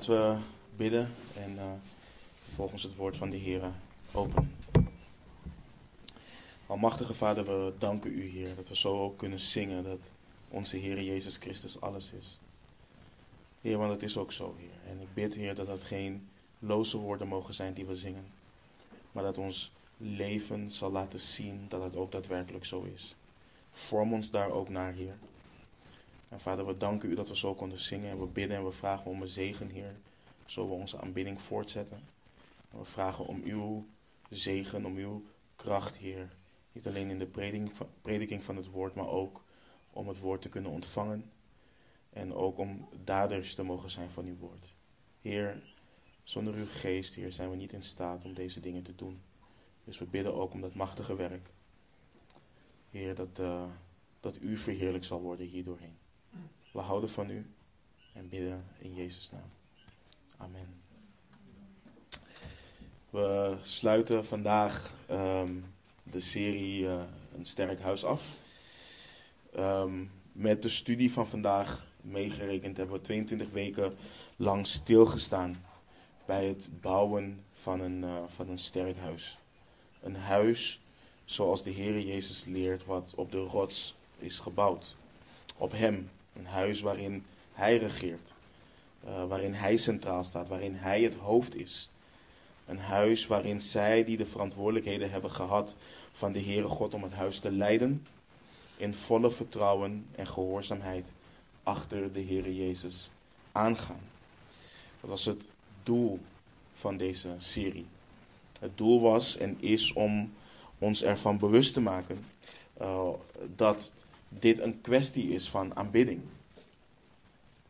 [0.00, 0.36] Laten we
[0.76, 1.72] bidden en uh,
[2.44, 3.62] vervolgens het woord van de Heer
[4.12, 4.56] openen.
[6.66, 10.12] Almachtige Vader, we danken u, Heer, dat we zo ook kunnen zingen dat
[10.48, 12.40] onze Heer Jezus Christus alles is.
[13.60, 14.92] Heer, want het is ook zo, Heer.
[14.92, 18.26] En ik bid, Heer, dat dat geen loze woorden mogen zijn die we zingen,
[19.12, 23.16] maar dat ons leven zal laten zien dat het ook daadwerkelijk zo is.
[23.72, 25.16] Vorm ons daar ook naar, Heer.
[26.30, 28.10] En vader, we danken u dat we zo konden zingen.
[28.10, 29.96] En we bidden en we vragen om een zegen, Heer.
[30.46, 32.08] Zo we onze aanbidding voortzetten.
[32.70, 33.86] En we vragen om uw
[34.28, 35.24] zegen, om uw
[35.56, 36.36] kracht, Heer.
[36.72, 37.26] Niet alleen in de
[38.02, 39.44] prediking van het woord, maar ook
[39.90, 41.30] om het woord te kunnen ontvangen.
[42.10, 44.74] En ook om daders te mogen zijn van uw woord.
[45.20, 45.74] Heer,
[46.22, 49.22] zonder uw geest, Heer, zijn we niet in staat om deze dingen te doen.
[49.84, 51.50] Dus we bidden ook om dat machtige werk.
[52.90, 53.64] Heer, dat, uh,
[54.20, 55.98] dat u verheerlijk zal worden hier doorheen.
[56.72, 57.46] We houden van u
[58.12, 59.50] en bidden in Jezus' naam.
[60.36, 60.82] Amen.
[63.10, 65.64] We sluiten vandaag um,
[66.02, 67.02] de serie uh,
[67.36, 68.24] Een Sterk Huis af.
[69.56, 73.96] Um, met de studie van vandaag meegerekend hebben we 22 weken
[74.36, 75.56] lang stilgestaan
[76.24, 79.38] bij het bouwen van een, uh, van een sterk huis.
[80.02, 80.80] Een huis
[81.24, 84.96] zoals de Heer Jezus leert, wat op de rots is gebouwd.
[85.56, 86.10] Op Hem,
[86.40, 88.32] een huis waarin Hij regeert,
[89.04, 91.90] uh, waarin Hij centraal staat, waarin Hij het hoofd is.
[92.66, 95.76] Een huis waarin zij die de verantwoordelijkheden hebben gehad
[96.12, 98.06] van de Heere God om het huis te leiden,
[98.76, 101.12] in volle vertrouwen en gehoorzaamheid
[101.62, 103.10] achter de Heere Jezus
[103.52, 104.00] aangaan.
[105.00, 105.48] Dat was het
[105.82, 106.20] doel
[106.72, 107.86] van deze serie.
[108.60, 110.32] Het doel was en is om
[110.78, 112.24] ons ervan bewust te maken
[112.80, 113.08] uh,
[113.56, 113.92] dat
[114.30, 116.20] dit een kwestie is van aanbidding.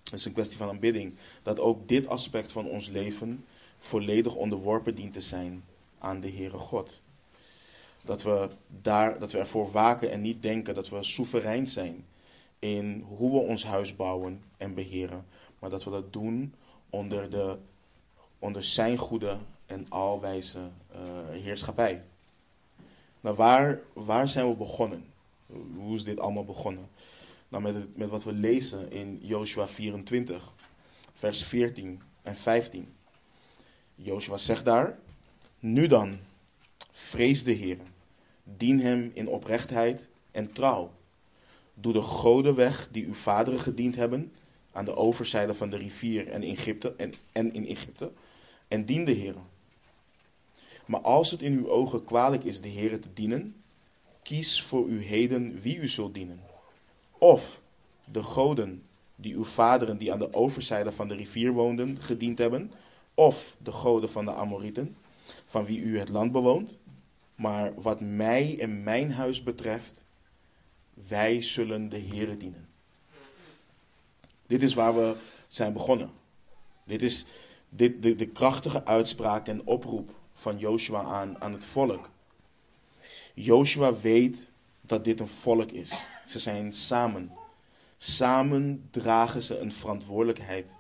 [0.05, 1.15] Het is een kwestie van aanbidding.
[1.43, 3.45] Dat ook dit aspect van ons leven
[3.79, 5.65] volledig onderworpen dient te zijn
[5.99, 7.01] aan de Heere God.
[8.03, 8.51] Dat we,
[8.83, 12.05] daar, dat we ervoor waken en niet denken dat we soeverein zijn
[12.59, 15.27] in hoe we ons huis bouwen en beheren.
[15.59, 16.55] Maar dat we dat doen
[16.91, 17.57] onder, de,
[18.39, 22.03] onder zijn goede en alwijze uh, heerschappij.
[23.21, 25.10] Nou, waar, waar zijn we begonnen?
[25.75, 26.89] Hoe is dit allemaal begonnen?
[27.49, 30.53] Nou, met, met wat we lezen in Joshua 24,
[31.15, 32.93] vers 14 en 15.
[33.95, 34.99] Joshua zegt daar:
[35.59, 36.19] Nu dan,
[36.91, 37.79] vrees de Heer,
[38.45, 40.93] dien hem in oprechtheid en trouw.
[41.75, 44.33] Doe de goden weg die uw vaderen gediend hebben
[44.73, 48.13] aan de overzijde van de rivier en, Egypte, en, en in Egypte,
[48.69, 49.35] en dien de Heer.
[50.87, 53.60] Maar als het in uw ogen kwalijk is de Heer te dienen,
[54.23, 56.41] kies voor u heden wie u zult dienen.
[57.19, 57.61] Of
[58.05, 58.83] de goden
[59.17, 62.73] die uw vaderen die aan de overzijde van de rivier woonden gediend hebben,
[63.15, 64.97] of de goden van de Amorieten,
[65.47, 66.77] van wie u het land bewoont.
[67.35, 70.05] Maar wat mij en mijn huis betreft,
[71.09, 72.69] wij zullen de Heere dienen.
[74.47, 75.15] Dit is waar we
[75.47, 76.11] zijn begonnen.
[76.85, 77.25] Dit is
[77.69, 82.11] dit, de, de krachtige uitspraak en oproep van Joshua aan, aan het volk.
[83.43, 86.05] Joshua weet dat dit een volk is.
[86.27, 87.33] Ze zijn samen.
[87.99, 90.79] Samen dragen ze een verantwoordelijkheid.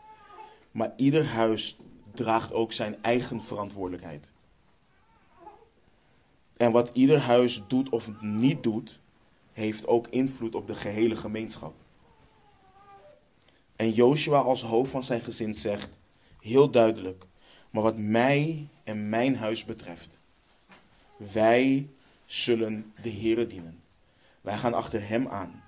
[0.70, 1.76] Maar ieder huis
[2.14, 4.32] draagt ook zijn eigen verantwoordelijkheid.
[6.56, 9.00] En wat ieder huis doet of niet doet,
[9.52, 11.74] heeft ook invloed op de gehele gemeenschap.
[13.76, 15.98] En Joshua als hoofd van zijn gezin zegt
[16.40, 17.26] heel duidelijk:
[17.70, 20.20] Maar wat mij en mijn huis betreft,
[21.16, 21.88] wij
[22.32, 23.82] zullen de Heere dienen.
[24.40, 25.64] Wij gaan achter Hem aan.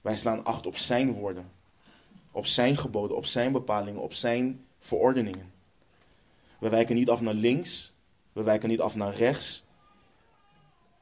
[0.00, 1.50] Wij slaan acht op Zijn woorden,
[2.30, 5.52] op Zijn geboden, op Zijn bepalingen, op Zijn verordeningen.
[6.58, 7.92] We wijken niet af naar links,
[8.32, 9.64] we wijken niet af naar rechts.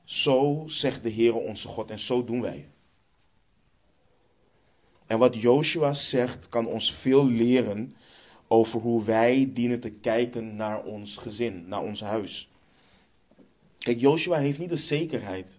[0.04, 2.68] Zo zegt de Heere onze God en zo doen wij.
[5.06, 7.97] En wat Joshua zegt kan ons veel leren
[8.47, 12.51] over hoe wij dienen te kijken naar ons gezin, naar ons huis.
[13.86, 15.59] Kijk, Joshua heeft niet de zekerheid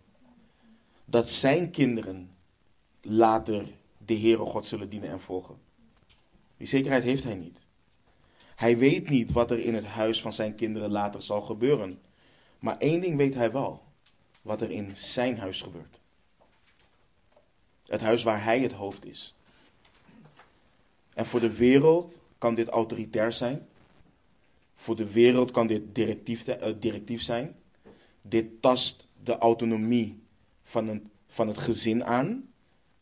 [1.06, 2.35] dat zijn kinderen
[3.01, 5.57] later de Heere God zullen dienen en volgen.
[6.57, 7.59] Die zekerheid heeft hij niet.
[8.56, 11.91] Hij weet niet wat er in het huis van zijn kinderen later zal gebeuren.
[12.59, 13.83] Maar één ding weet hij wel:
[14.41, 16.00] wat er in zijn huis gebeurt.
[17.85, 19.35] Het huis waar hij het hoofd is.
[21.13, 23.68] En voor de wereld kan dit autoritair zijn.
[24.75, 27.56] Voor de wereld kan dit directief, uh, directief zijn.
[28.29, 30.19] Dit tast de autonomie
[30.63, 32.50] van, een, van het gezin aan,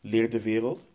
[0.00, 0.86] leert de wereld.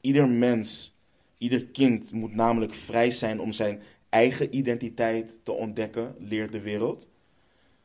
[0.00, 0.96] Ieder mens
[1.38, 7.08] Ieder kind moet namelijk vrij zijn om zijn eigen identiteit te ontdekken, leert de wereld.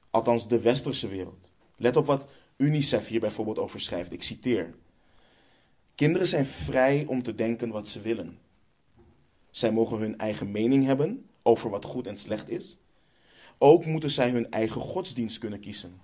[0.09, 1.49] Althans, de westerse wereld.
[1.75, 4.11] Let op wat UNICEF hier bijvoorbeeld over schrijft.
[4.11, 4.73] Ik citeer.
[5.95, 8.39] Kinderen zijn vrij om te denken wat ze willen.
[9.49, 12.79] Zij mogen hun eigen mening hebben over wat goed en slecht is.
[13.63, 16.01] Ook moeten zij hun eigen godsdienst kunnen kiezen.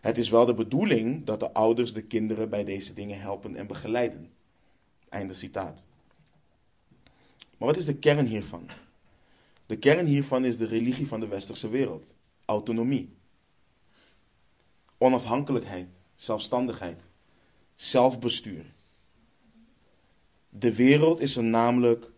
[0.00, 3.66] Het is wel de bedoeling dat de ouders de kinderen bij deze dingen helpen en
[3.66, 4.32] begeleiden.
[5.08, 5.86] Einde citaat.
[7.56, 8.68] Maar wat is de kern hiervan?
[9.66, 12.14] De kern hiervan is de religie van de westerse wereld:
[12.44, 13.14] autonomie,
[14.98, 17.08] onafhankelijkheid, zelfstandigheid,
[17.74, 18.64] zelfbestuur.
[20.48, 22.12] De wereld is er namelijk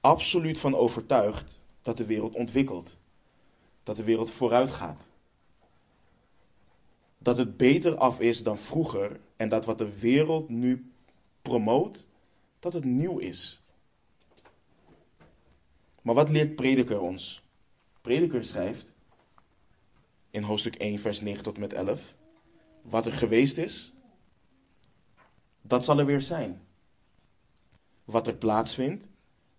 [0.00, 2.96] absoluut van overtuigd dat de wereld ontwikkelt,
[3.84, 5.08] dat de wereld vooruit gaat.
[7.18, 10.92] Dat het beter af is dan vroeger en dat wat de wereld nu
[11.42, 12.06] promoot,
[12.60, 13.62] dat het nieuw is.
[16.02, 17.42] Maar wat leert Prediker ons?
[18.00, 18.94] Prediker schrijft
[20.30, 22.14] in hoofdstuk 1, vers 9 tot met 11:
[22.82, 23.92] Wat er geweest is,
[25.62, 26.62] dat zal er weer zijn.
[28.04, 29.08] Wat er plaatsvindt,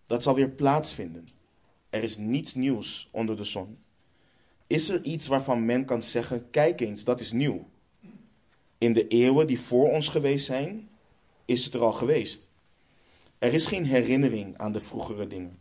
[0.08, 1.24] dat zal weer plaatsvinden.
[1.90, 3.85] Er is niets nieuws onder de zon.
[4.68, 7.70] Is er iets waarvan men kan zeggen: kijk eens, dat is nieuw?
[8.78, 10.90] In de eeuwen die voor ons geweest zijn,
[11.46, 12.50] is het er al geweest.
[13.38, 15.60] Er is geen herinnering aan de vroegere dingen.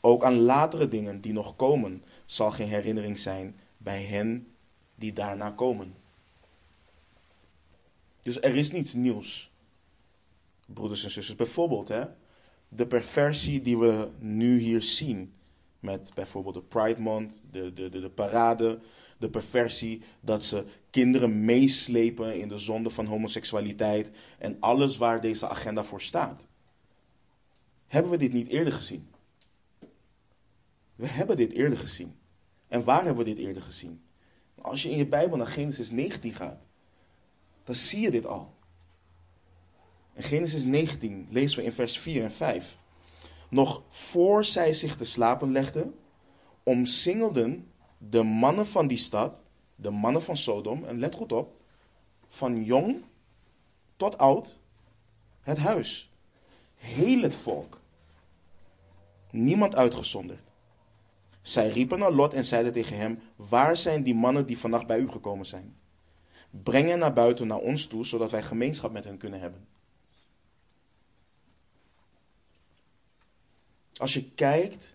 [0.00, 4.54] Ook aan latere dingen die nog komen, zal geen herinnering zijn bij hen
[4.94, 5.94] die daarna komen.
[8.22, 9.52] Dus er is niets nieuws.
[10.66, 12.04] Broeders en zusters, bijvoorbeeld hè,
[12.68, 15.32] de perversie die we nu hier zien.
[15.80, 18.78] Met bijvoorbeeld de Pride Month, de, de, de, de parade,
[19.18, 25.48] de perversie dat ze kinderen meeslepen in de zonde van homoseksualiteit en alles waar deze
[25.48, 26.46] agenda voor staat.
[27.86, 29.08] Hebben we dit niet eerder gezien?
[30.94, 32.14] We hebben dit eerder gezien.
[32.68, 34.02] En waar hebben we dit eerder gezien?
[34.60, 36.66] Als je in je Bijbel naar Genesis 19 gaat,
[37.64, 38.54] dan zie je dit al.
[40.14, 42.78] In Genesis 19 lezen we in vers 4 en 5.
[43.56, 45.94] Nog voor zij zich te slapen legden,
[46.62, 49.42] omsingelden de mannen van die stad,
[49.74, 51.60] de mannen van Sodom, en let goed op,
[52.28, 53.02] van jong
[53.96, 54.58] tot oud,
[55.40, 56.10] het huis.
[56.74, 57.80] Heel het volk.
[59.30, 60.52] Niemand uitgezonderd.
[61.42, 64.98] Zij riepen naar Lot en zeiden tegen hem: Waar zijn die mannen die vannacht bij
[64.98, 65.76] u gekomen zijn?
[66.50, 69.66] Breng hen naar buiten naar ons toe, zodat wij gemeenschap met hen kunnen hebben.
[73.96, 74.94] Als je kijkt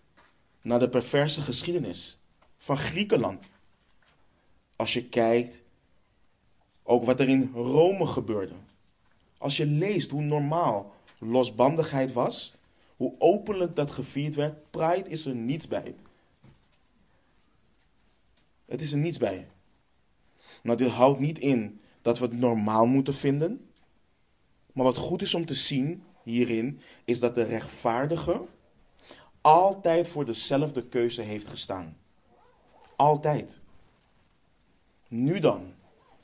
[0.62, 2.18] naar de perverse geschiedenis
[2.58, 3.52] van Griekenland.
[4.76, 5.62] Als je kijkt
[6.84, 8.54] ook wat er in Rome gebeurde.
[9.38, 12.54] Als je leest hoe normaal losbandigheid was,
[12.96, 15.96] hoe openlijk dat gevierd werd, pride is er niets bij.
[18.66, 19.48] Het is er niets bij.
[20.64, 23.70] Maar dit houdt niet in dat we het normaal moeten vinden.
[24.74, 28.42] Maar wat goed is om te zien hierin, is dat de rechtvaardige
[29.42, 31.98] altijd voor dezelfde keuze heeft gestaan.
[32.96, 33.62] Altijd.
[35.08, 35.74] Nu dan,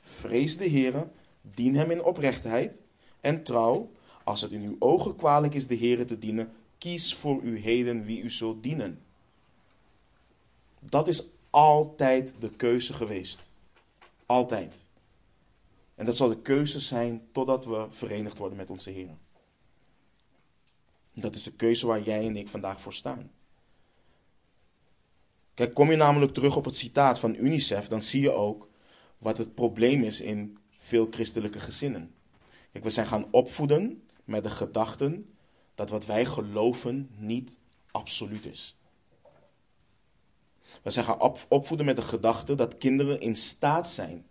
[0.00, 1.08] vrees de Heer,
[1.40, 2.80] dien hem in oprechtheid
[3.20, 3.90] en trouw.
[4.24, 8.04] Als het in uw ogen kwalijk is de Heer te dienen, kies voor u heden
[8.04, 9.02] wie u zult dienen.
[10.84, 13.44] Dat is altijd de keuze geweest.
[14.26, 14.88] Altijd.
[15.94, 19.16] En dat zal de keuze zijn totdat we verenigd worden met onze Heer.
[21.20, 23.30] Dat is de keuze waar jij en ik vandaag voor staan.
[25.54, 28.68] Kijk, kom je namelijk terug op het citaat van UNICEF, dan zie je ook
[29.18, 32.14] wat het probleem is in veel christelijke gezinnen.
[32.72, 35.34] Kijk, we zijn gaan opvoeden met de gedachten
[35.74, 37.56] dat wat wij geloven niet
[37.90, 38.76] absoluut is.
[40.82, 44.26] We zijn gaan opvoeden met de gedachte dat kinderen in staat zijn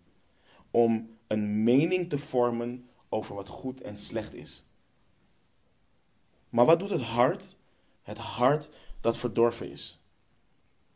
[0.71, 4.65] om een mening te vormen over wat goed en slecht is.
[6.57, 7.55] Maar wat doet het hart?
[8.03, 8.69] Het hart
[9.01, 9.99] dat verdorven is.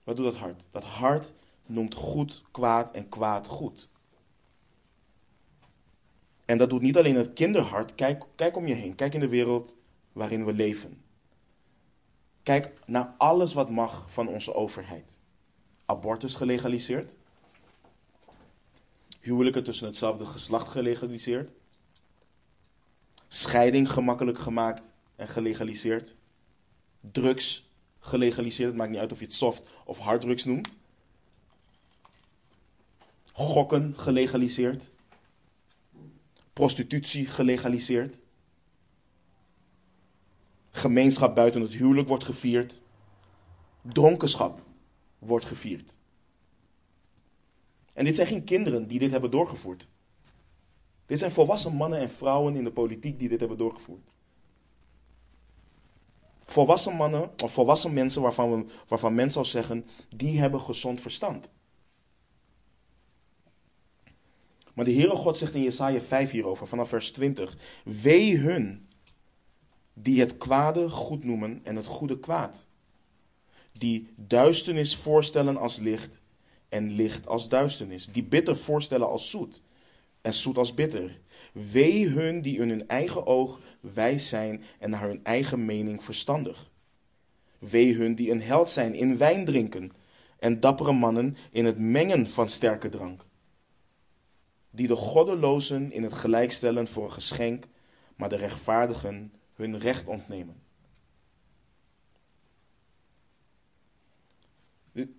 [0.04, 0.62] Wat doet dat hart?
[0.72, 1.32] Dat hart
[1.66, 3.90] noemt goed kwaad en kwaad goed.
[6.46, 7.96] En dat doet niet alleen het kinderhart.
[7.96, 8.96] Kijk, kijk om je heen.
[8.96, 9.76] Kijk in de wereld
[10.12, 11.04] waarin we leven.
[12.44, 15.20] Kijk naar alles wat mag van onze overheid.
[15.86, 17.16] Abortus gelegaliseerd.
[19.20, 21.52] Huwelijken tussen hetzelfde geslacht gelegaliseerd.
[23.28, 24.92] Scheiding gemakkelijk gemaakt
[25.22, 26.16] en gelegaliseerd.
[27.02, 28.70] Drugs gelegaliseerd.
[28.70, 30.78] Het maakt niet uit of je het soft of harddrugs noemt.
[33.32, 34.92] Gokken gelegaliseerd.
[36.54, 38.20] Prostitutie gelegaliseerd.
[40.70, 42.82] Gemeenschap buiten het huwelijk wordt gevierd.
[43.82, 44.64] Dronkenschap
[45.20, 45.98] wordt gevierd.
[47.94, 49.88] En dit zijn geen kinderen die dit hebben doorgevoerd.
[51.06, 54.11] Dit zijn volwassen mannen en vrouwen in de politiek die dit hebben doorgevoerd.
[56.52, 61.52] Volwassen mannen, of volwassen mensen waarvan, we, waarvan men zou zeggen, die hebben gezond verstand.
[64.74, 67.58] Maar de Heere God zegt in Jesaja 5 hierover, vanaf vers 20.
[67.84, 68.90] Wee hun
[69.94, 72.68] die het kwade goed noemen en het goede kwaad.
[73.72, 76.22] Die duisternis voorstellen als licht
[76.70, 78.06] en licht als duisternis.
[78.06, 79.62] Die bitter voorstellen als zoet
[80.22, 81.21] en zoet als bitter.
[81.52, 86.72] Wee hun die in hun eigen oog wijs zijn en naar hun eigen mening verstandig.
[87.60, 89.92] Wee hun die een held zijn in wijn drinken
[90.40, 93.22] en dappere mannen in het mengen van sterke drank.
[94.70, 97.68] Die de goddelozen in het gelijk stellen voor een geschenk,
[98.16, 100.62] maar de rechtvaardigen hun recht ontnemen.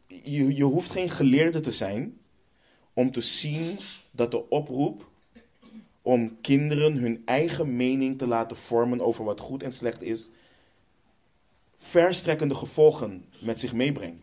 [0.06, 2.20] Je, je hoeft geen geleerde te zijn
[2.92, 3.78] om te zien
[4.10, 5.10] dat de oproep
[6.02, 10.30] om kinderen hun eigen mening te laten vormen over wat goed en slecht is,
[11.76, 14.22] verstrekkende gevolgen met zich meebrengt.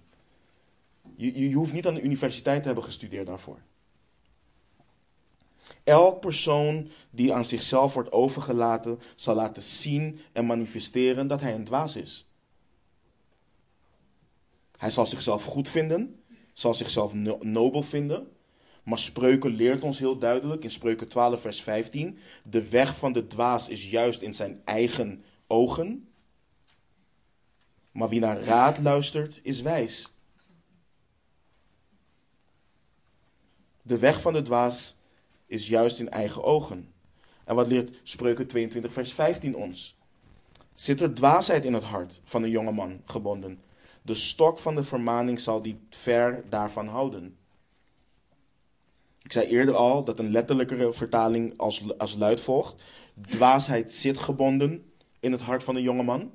[1.16, 3.60] Je, je hoeft niet aan de universiteit te hebben gestudeerd daarvoor.
[5.84, 11.64] Elk persoon die aan zichzelf wordt overgelaten, zal laten zien en manifesteren dat hij een
[11.64, 12.28] dwaas is.
[14.78, 18.32] Hij zal zichzelf goed vinden, zal zichzelf nobel vinden.
[18.90, 23.28] Maar spreuken leert ons heel duidelijk in spreuken 12, vers 15: de weg van de
[23.28, 26.08] dwaas is juist in zijn eigen ogen.
[27.92, 30.12] Maar wie naar raad luistert, is wijs.
[33.82, 34.96] De weg van de dwaas
[35.46, 36.94] is juist in eigen ogen.
[37.44, 39.98] En wat leert Spreuken 22, vers 15 ons?
[40.74, 43.62] Zit er dwaasheid in het hart van een jonge man gebonden?
[44.02, 47.39] De stok van de vermaning zal die ver daarvan houden.
[49.24, 52.76] Ik zei eerder al dat een letterlijkere vertaling als, als luid volgt.
[53.28, 56.32] Dwaasheid zit gebonden in het hart van een jonge man.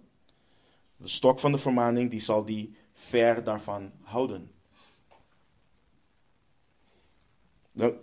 [0.97, 4.50] De stok van de vermaning die zal die ver daarvan houden.
[7.73, 7.95] Nou,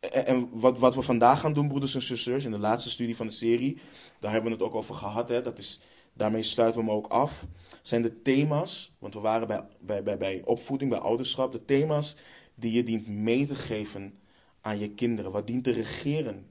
[0.00, 3.26] en wat, wat we vandaag gaan doen, broeders en zusters, in de laatste studie van
[3.26, 3.80] de serie,
[4.18, 5.28] daar hebben we het ook over gehad.
[5.28, 5.80] Hè, dat is,
[6.12, 7.46] daarmee sluiten we hem ook af.
[7.82, 12.16] Zijn de thema's, want we waren bij, bij, bij, bij opvoeding, bij ouderschap, de thema's
[12.60, 14.18] die je dient mee te geven
[14.60, 15.32] aan je kinderen.
[15.32, 16.46] Wat dient te regeren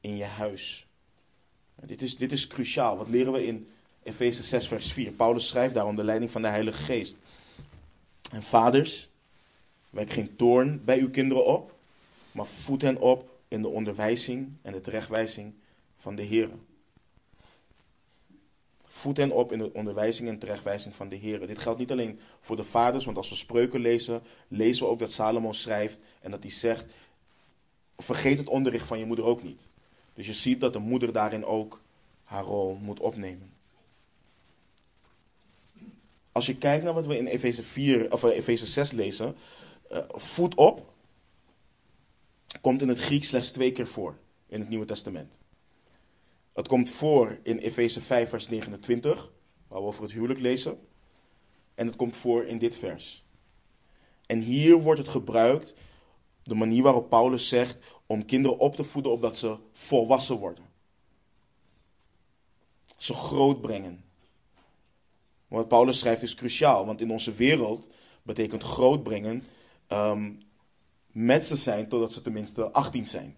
[0.00, 0.86] in je huis.
[1.84, 2.96] Dit is, dit is cruciaal.
[2.96, 3.68] Wat leren we in
[4.02, 5.12] Efeze 6, vers 4?
[5.12, 7.16] Paulus schrijft daar onder leiding van de Heilige Geest.
[8.32, 9.08] En vaders,
[9.90, 11.76] wek geen toorn bij uw kinderen op
[12.36, 15.52] maar voed hen op in de onderwijzing en de terechtwijzing
[15.96, 16.48] van de Heer.
[18.96, 21.46] Voed hen op in de onderwijzing en terechtwijzing van de Heer.
[21.46, 24.98] Dit geldt niet alleen voor de vaders, want als we spreuken lezen, lezen we ook
[24.98, 26.84] dat Salomo schrijft en dat hij zegt:
[27.96, 29.70] vergeet het onderricht van je moeder ook niet.
[30.14, 31.80] Dus je ziet dat de moeder daarin ook
[32.24, 33.50] haar rol moet opnemen.
[36.32, 39.36] Als je kijkt naar wat we in Efeze 4 of Efeze 6 lezen,
[39.92, 40.92] uh, voed op
[42.60, 44.16] komt in het Grieks slechts twee keer voor
[44.48, 45.32] in het Nieuwe Testament.
[46.56, 49.32] Het komt voor in Efeze 5, vers 29,
[49.68, 50.78] waar we over het huwelijk lezen.
[51.74, 53.24] En het komt voor in dit vers.
[54.26, 55.74] En hier wordt het gebruikt,
[56.42, 60.64] de manier waarop Paulus zegt, om kinderen op te voeden opdat ze volwassen worden.
[62.96, 64.04] Ze groot brengen.
[65.48, 67.88] Wat Paulus schrijft is cruciaal, want in onze wereld
[68.22, 69.42] betekent grootbrengen
[69.88, 70.42] um,
[71.06, 73.36] met ze zijn totdat ze tenminste 18 zijn.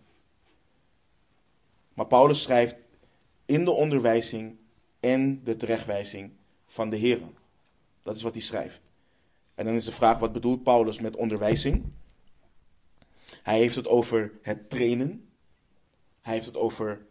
[1.94, 2.76] Maar Paulus schrijft
[3.48, 4.56] in de onderwijzing
[5.00, 6.30] en de terechtwijzing
[6.66, 7.18] van de Heer.
[8.02, 8.82] Dat is wat hij schrijft.
[9.54, 11.84] En dan is de vraag, wat bedoelt Paulus met onderwijzing?
[13.42, 15.28] Hij heeft het over het trainen.
[16.20, 17.06] Hij heeft het over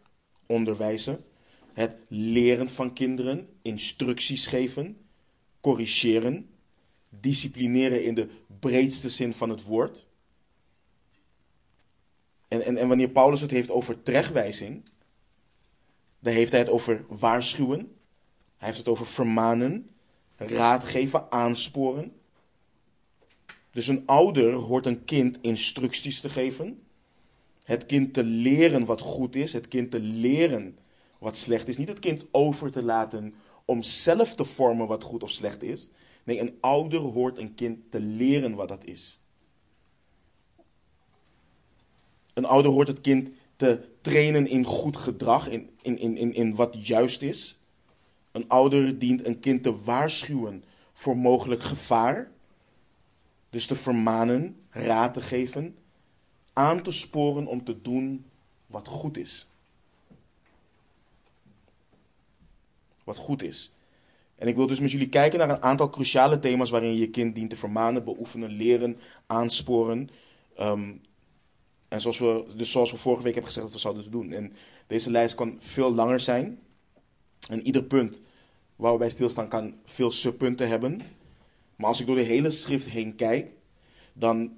[0.46, 1.24] onderwijzen.
[1.72, 4.96] Het leren van kinderen, instructies geven,
[5.60, 6.50] corrigeren,
[7.08, 8.28] disciplineren in de
[8.60, 10.06] breedste zin van het woord.
[12.48, 14.82] En, en, en wanneer Paulus het heeft over terechtwijzing,
[16.20, 17.78] dan heeft hij het over waarschuwen.
[18.56, 19.90] Hij heeft het over vermanen,
[20.36, 22.12] raad geven, aansporen.
[23.70, 26.82] Dus een ouder hoort een kind instructies te geven.
[27.64, 29.52] Het kind te leren wat goed is.
[29.52, 30.78] Het kind te leren
[31.18, 31.76] wat slecht is.
[31.76, 33.34] Niet het kind over te laten
[33.64, 35.90] om zelf te vormen wat goed of slecht is.
[36.24, 39.20] Nee, een ouder hoort een kind te leren wat dat is.
[42.34, 46.86] Een ouder hoort het kind te trainen in goed gedrag, in, in, in, in wat
[46.86, 47.58] juist is.
[48.32, 52.30] Een ouder dient een kind te waarschuwen voor mogelijk gevaar.
[53.50, 55.76] Dus te vermanen, raad te geven,
[56.52, 58.24] aan te sporen om te doen
[58.66, 59.48] wat goed is.
[63.04, 63.70] Wat goed is.
[64.36, 67.10] En ik wil dus met jullie kijken naar een aantal cruciale thema's waarin je je
[67.10, 70.10] kind dient te vermanen, beoefenen, leren, aansporen.
[70.56, 70.92] Ehm,
[71.88, 74.32] en zoals we, dus zoals we vorige week hebben gezegd dat we zouden doen.
[74.32, 74.52] En
[74.86, 76.60] deze lijst kan veel langer zijn.
[77.48, 78.20] En ieder punt
[78.76, 81.00] waar we bij stilstaan kan veel subpunten hebben.
[81.76, 83.50] Maar als ik door de hele schrift heen kijk,
[84.12, 84.52] dan,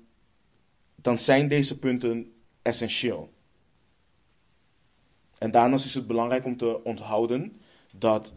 [0.95, 2.33] dan zijn deze punten
[2.63, 3.33] essentieel.
[5.39, 7.61] En daarnaast is het belangrijk om te onthouden
[7.97, 8.35] dat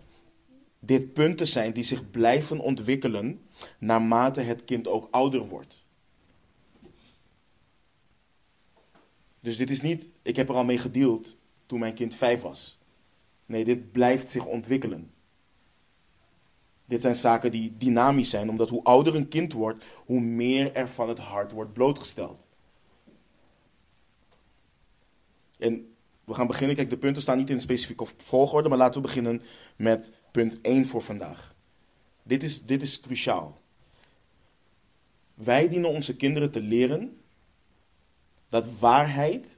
[0.80, 3.42] dit punten zijn die zich blijven ontwikkelen
[3.80, 5.83] naarmate het kind ook ouder wordt.
[9.44, 12.78] Dus dit is niet, ik heb er al mee gedeeld toen mijn kind vijf was.
[13.46, 15.12] Nee, dit blijft zich ontwikkelen.
[16.86, 20.90] Dit zijn zaken die dynamisch zijn, omdat hoe ouder een kind wordt, hoe meer er
[20.90, 22.48] van het hart wordt blootgesteld.
[25.58, 26.76] En we gaan beginnen.
[26.76, 29.42] Kijk, de punten staan niet in specifieke volgorde, maar laten we beginnen
[29.76, 31.56] met punt 1 voor vandaag.
[32.24, 33.62] Dit is, dit is cruciaal.
[35.34, 37.18] Wij dienen onze kinderen te leren
[38.53, 39.57] dat waarheid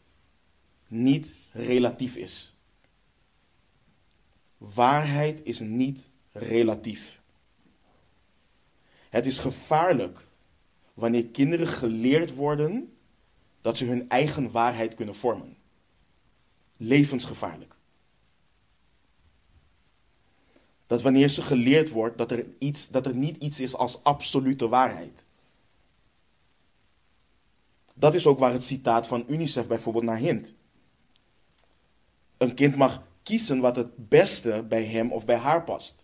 [0.87, 2.55] niet relatief is.
[4.57, 7.21] Waarheid is niet relatief.
[9.09, 10.27] Het is gevaarlijk
[10.93, 12.97] wanneer kinderen geleerd worden
[13.61, 15.57] dat ze hun eigen waarheid kunnen vormen.
[16.77, 17.75] Levensgevaarlijk.
[20.87, 24.67] Dat wanneer ze geleerd wordt dat er, iets, dat er niet iets is als absolute
[24.67, 25.25] waarheid.
[27.97, 30.55] Dat is ook waar het citaat van UNICEF bijvoorbeeld naar hint.
[32.37, 36.03] Een kind mag kiezen wat het beste bij hem of bij haar past.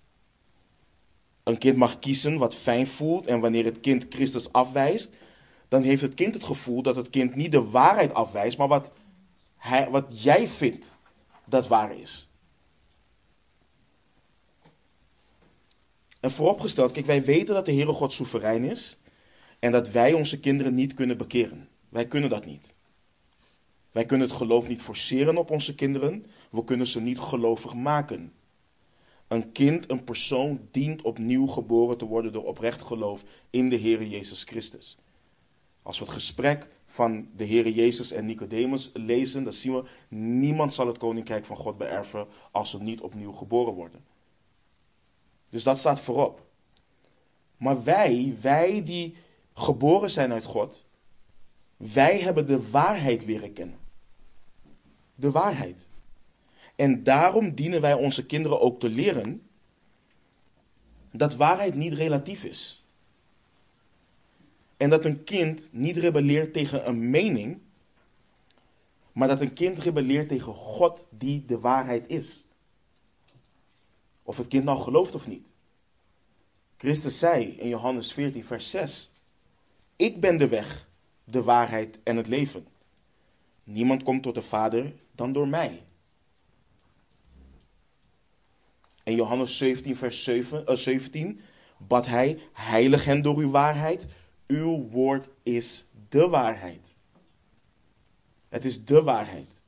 [1.44, 5.14] Een kind mag kiezen wat fijn voelt en wanneer het kind Christus afwijst,
[5.68, 8.94] dan heeft het kind het gevoel dat het kind niet de waarheid afwijst, maar wat,
[9.58, 10.96] hij, wat jij vindt
[11.46, 12.30] dat waar is.
[16.20, 18.98] En vooropgesteld, kijk, wij weten dat de Heere God soeverein is
[19.60, 21.70] en dat wij onze kinderen niet kunnen bekeren.
[21.92, 22.74] Wij kunnen dat niet.
[23.92, 26.26] Wij kunnen het geloof niet forceren op onze kinderen.
[26.52, 28.34] We kunnen ze niet gelovig maken.
[29.28, 34.04] Een kind, een persoon, dient opnieuw geboren te worden door oprecht geloof in de Heer
[34.04, 34.98] Jezus Christus.
[35.82, 39.84] Als we het gesprek van de Heer Jezus en Nicodemus lezen, dan zien we,
[40.16, 44.06] niemand zal het koninkrijk van God beërven als ze niet opnieuw geboren worden.
[45.50, 46.46] Dus dat staat voorop.
[47.58, 49.16] Maar wij, wij die
[49.54, 50.86] geboren zijn uit God,
[51.82, 53.80] wij hebben de waarheid leren kennen.
[55.16, 55.90] De waarheid.
[56.76, 59.42] En daarom dienen wij onze kinderen ook te leren
[61.12, 62.86] dat waarheid niet relatief is.
[64.78, 67.60] En dat een kind niet rebelleert tegen een mening,
[69.12, 72.46] maar dat een kind rebelleert tegen God die de waarheid is.
[74.24, 75.54] Of het kind nou gelooft of niet.
[76.78, 79.12] Christus zei in Johannes 14, vers 6:
[79.96, 80.90] Ik ben de weg,
[81.32, 82.68] de waarheid en het leven.
[83.64, 85.84] Niemand komt tot de Vader dan door mij.
[89.04, 91.42] In Johannes 17, vers 7, uh, 17
[91.88, 94.08] bad hij, heilig hen door uw waarheid.
[94.48, 96.96] Uw woord is de waarheid.
[98.50, 99.64] Het is de waarheid.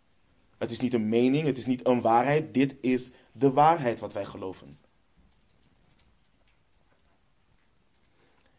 [0.57, 2.53] Het is niet een mening, het is niet een waarheid.
[2.53, 4.79] Dit is de waarheid wat wij geloven.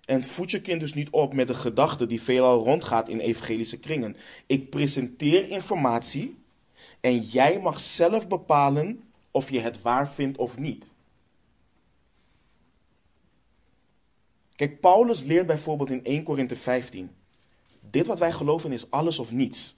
[0.07, 3.79] En voed je kind dus niet op met de gedachte die veelal rondgaat in evangelische
[3.79, 4.17] kringen.
[4.47, 6.37] Ik presenteer informatie
[7.01, 10.95] en jij mag zelf bepalen of je het waar vindt of niet.
[14.57, 17.11] Kijk, Paulus leert bijvoorbeeld in 1 Korinthe 15.
[17.91, 19.77] Dit wat wij geloven is alles of niets.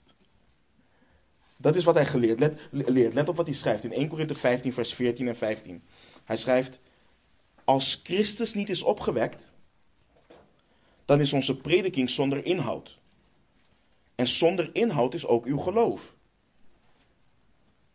[1.57, 2.39] Dat is wat hij geleerd.
[2.39, 3.13] Let, leert.
[3.13, 5.83] Let op wat hij schrijft in 1 Korinthe 15, vers 14 en 15.
[6.23, 6.79] Hij schrijft:
[7.63, 9.51] Als Christus niet is opgewekt,
[11.07, 12.99] dan is onze prediking zonder inhoud.
[14.15, 16.15] En zonder inhoud is ook uw geloof.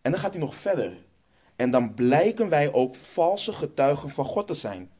[0.02, 0.96] En dan gaat hij nog verder.
[1.56, 4.90] En dan blijken wij ook valse getuigen van God te zijn.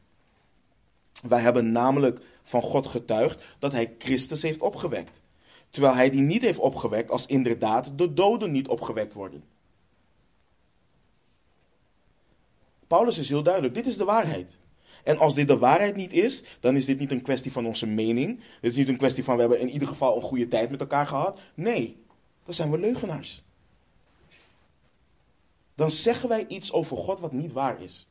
[1.27, 5.21] Wij hebben namelijk van God getuigd dat hij Christus heeft opgewekt.
[5.69, 9.43] Terwijl hij die niet heeft opgewekt als inderdaad de doden niet opgewekt worden.
[12.87, 14.57] Paulus is heel duidelijk, dit is de waarheid.
[15.03, 17.87] En als dit de waarheid niet is, dan is dit niet een kwestie van onze
[17.87, 18.39] mening.
[18.61, 20.79] Dit is niet een kwestie van we hebben in ieder geval een goede tijd met
[20.79, 21.39] elkaar gehad.
[21.53, 21.97] Nee,
[22.43, 23.43] dan zijn we leugenaars.
[25.75, 28.07] Dan zeggen wij iets over God wat niet waar is.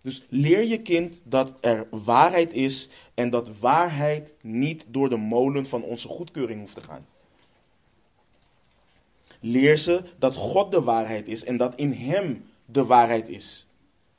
[0.00, 5.66] Dus leer je kind dat er waarheid is en dat waarheid niet door de molen
[5.66, 7.06] van onze goedkeuring hoeft te gaan.
[9.40, 13.66] Leer ze dat God de waarheid is en dat in Hem de waarheid is.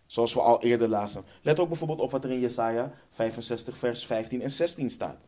[0.06, 1.24] Zoals we al eerder lazen.
[1.42, 5.28] Let ook bijvoorbeeld op wat er in Jesaja 65, vers 15 en 16 staat.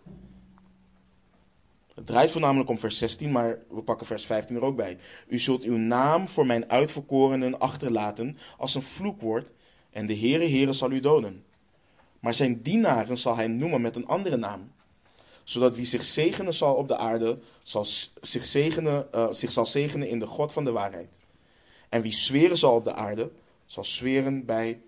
[1.95, 4.97] Het draait voornamelijk om vers 16, maar we pakken vers 15 er ook bij.
[5.27, 9.47] U zult uw naam voor mijn uitverkorenen achterlaten als een vloekwoord
[9.89, 11.43] en de Heere Heere zal u doden.
[12.19, 14.71] Maar zijn dienaren zal hij noemen met een andere naam.
[15.51, 17.85] Zodat wie zich zegenen zal op de aarde, zal
[18.21, 21.09] zich, zegenen, uh, zich zal zegenen in de God van de waarheid.
[21.89, 23.31] En wie zweren zal op de aarde,
[23.65, 24.81] zal zweren bij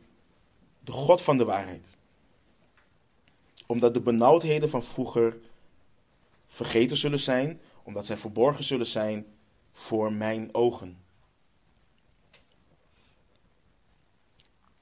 [0.79, 1.87] de God van de waarheid.
[3.67, 5.37] Omdat de benauwdheden van vroeger
[6.47, 9.25] vergeten zullen zijn, omdat zij verborgen zullen zijn
[9.71, 10.97] voor mijn ogen.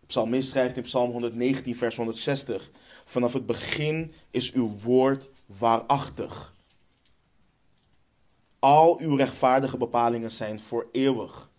[0.05, 2.71] Psalmist schrijft in Psalm 119, vers 160:
[3.11, 6.53] Vanaf het begin is uw woord waarachtig.
[8.59, 11.49] Al uw rechtvaardige bepalingen zijn voor eeuwig.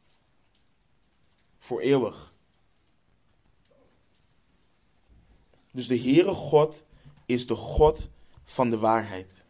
[1.58, 2.32] Voor eeuwig.
[5.70, 6.84] Dus de Heere God
[7.26, 8.08] is de God
[8.42, 9.44] van de waarheid.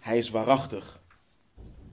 [0.00, 1.02] Hij is waarachtig.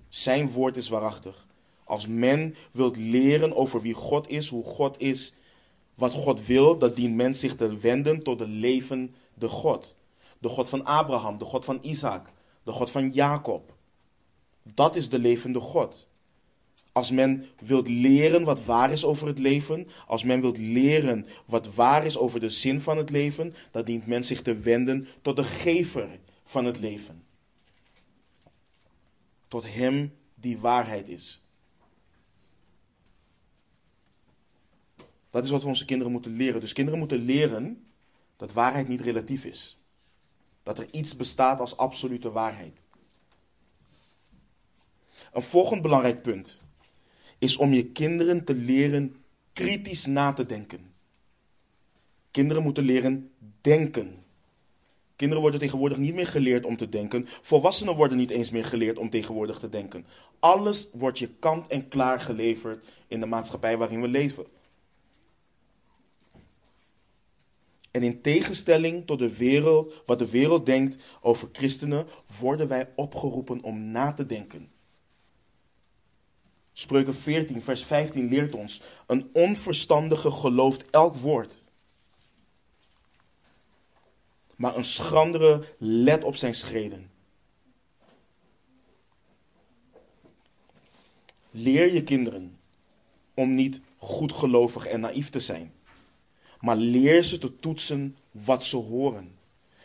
[0.09, 1.47] Zijn woord is waarachtig.
[1.83, 5.33] Als men wilt leren over wie God is, hoe God is,
[6.01, 9.95] wat God wil, dat dient men zich te wenden tot de levende God.
[10.39, 12.31] De God van Abraham, de God van Isaac,
[12.63, 13.73] de God van Jacob.
[14.63, 16.07] Dat is de levende God.
[16.91, 21.73] Als men wilt leren wat waar is over het leven, als men wilt leren wat
[21.73, 25.35] waar is over de zin van het leven, dan dient men zich te wenden tot
[25.35, 27.23] de gever van het leven.
[29.47, 31.41] Tot hem die waarheid is.
[35.31, 36.61] Dat is wat we onze kinderen moeten leren.
[36.61, 37.83] Dus kinderen moeten leren
[38.37, 39.77] dat waarheid niet relatief is.
[40.63, 42.87] Dat er iets bestaat als absolute waarheid.
[45.33, 46.57] Een volgend belangrijk punt
[47.37, 49.15] is om je kinderen te leren
[49.53, 50.93] kritisch na te denken.
[52.31, 54.23] Kinderen moeten leren denken.
[55.15, 57.27] Kinderen worden tegenwoordig niet meer geleerd om te denken.
[57.27, 60.05] Volwassenen worden niet eens meer geleerd om tegenwoordig te denken.
[60.39, 64.45] Alles wordt je kant en klaar geleverd in de maatschappij waarin we leven.
[67.91, 72.07] En in tegenstelling tot de wereld, wat de wereld denkt over christenen,
[72.39, 74.71] worden wij opgeroepen om na te denken.
[76.73, 81.63] Spreuken 14, vers 15 leert ons: een onverstandige gelooft elk woord.
[84.55, 87.11] Maar een schrandere let op zijn schreden.
[91.51, 92.59] Leer je kinderen
[93.33, 95.73] om niet goedgelovig en naïef te zijn.
[96.61, 99.35] Maar leer ze te toetsen wat ze horen.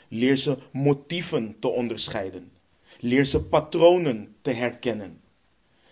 [0.09, 2.53] Leer ze motieven te onderscheiden.
[3.01, 5.21] Leer ze patronen te herkennen.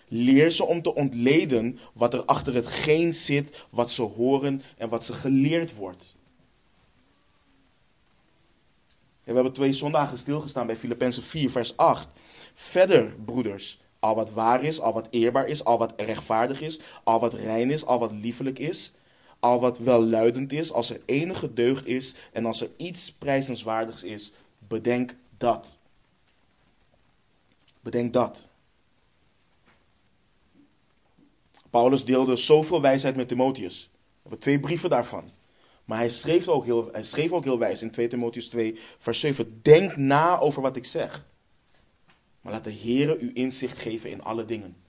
[0.07, 5.05] Leer ze om te ontleden wat er achter hetgeen zit, wat ze horen en wat
[5.05, 6.15] ze geleerd wordt.
[9.23, 12.07] we hebben twee zondagen stilgestaan bij Filippenzen 4, vers 8.
[12.53, 17.19] Verder, broeders, al wat waar is, al wat eerbaar is, al wat rechtvaardig is, al
[17.19, 18.93] wat rein is, al wat liefelijk is,
[19.45, 24.31] al wat welluidend is, als er enige deugd is en als er iets prijzenswaardigs is,
[24.67, 25.77] bedenk dat.
[27.79, 28.49] Bedenk dat.
[31.69, 33.89] Paulus deelde zoveel wijsheid met Timotheus.
[33.93, 35.31] We hebben twee brieven daarvan.
[35.85, 39.19] Maar hij schreef ook heel, hij schreef ook heel wijs in 2 Timotheus 2, vers
[39.19, 39.59] 7.
[39.61, 41.25] Denk na over wat ik zeg.
[42.41, 44.84] Maar laat de Heer u inzicht geven in alle dingen.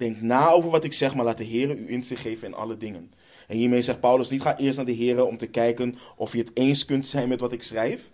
[0.00, 2.76] Denk na over wat ik zeg, maar laat de Heer u inzicht geven in alle
[2.76, 3.12] dingen.
[3.48, 6.38] En hiermee zegt Paulus niet ga eerst naar de Heer om te kijken of je
[6.38, 8.10] het eens kunt zijn met wat ik schrijf.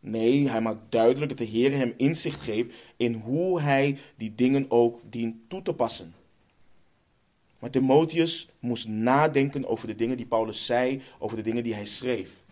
[0.00, 4.66] Nee, hij maakt duidelijk dat de Heer hem inzicht geeft in hoe hij die dingen
[4.68, 6.14] ook dient toe te passen.
[7.58, 11.86] Maar Timotheus moest nadenken over de dingen die Paulus zei, over de dingen die hij
[11.86, 12.44] schreef.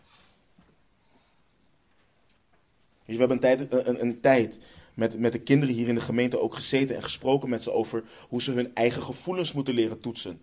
[3.05, 4.61] Dus we hebben een tijd, een, een tijd
[4.95, 8.05] met, met de kinderen hier in de gemeente ook gezeten en gesproken met ze over
[8.29, 10.41] hoe ze hun eigen gevoelens moeten leren toetsen.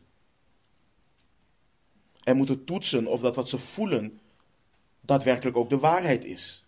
[2.24, 4.20] En moeten toetsen of dat wat ze voelen
[5.02, 6.66] daadwerkelijk ook de waarheid is.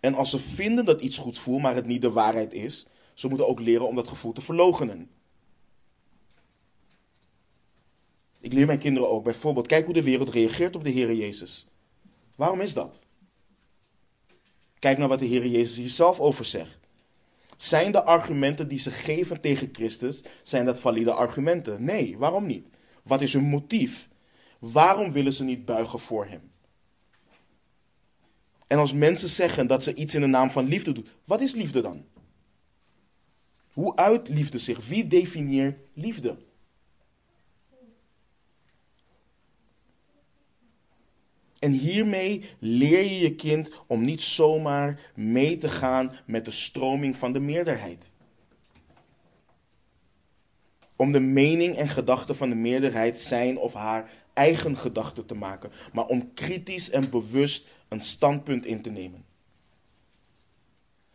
[0.00, 3.28] En als ze vinden dat iets goed voelt, maar het niet de waarheid is, ze
[3.28, 5.10] moeten ook leren om dat gevoel te verlogenen.
[8.40, 11.68] Ik leer mijn kinderen ook bijvoorbeeld, kijk hoe de wereld reageert op de Heer Jezus.
[12.36, 13.06] Waarom is dat?
[14.84, 16.78] Kijk naar wat de Heer Jezus hier zelf over zegt.
[17.56, 21.84] Zijn de argumenten die ze geven tegen Christus, zijn dat valide argumenten?
[21.84, 22.66] Nee, waarom niet?
[23.02, 24.08] Wat is hun motief?
[24.58, 26.50] Waarom willen ze niet buigen voor Hem?
[28.66, 31.54] En als mensen zeggen dat ze iets in de naam van liefde doen, wat is
[31.54, 32.04] liefde dan?
[33.72, 34.86] Hoe uit liefde zich?
[34.86, 36.36] Wie definieert liefde?
[41.64, 47.16] En hiermee leer je je kind om niet zomaar mee te gaan met de stroming
[47.16, 48.12] van de meerderheid.
[50.96, 55.70] Om de mening en gedachten van de meerderheid zijn of haar eigen gedachten te maken,
[55.92, 59.24] maar om kritisch en bewust een standpunt in te nemen.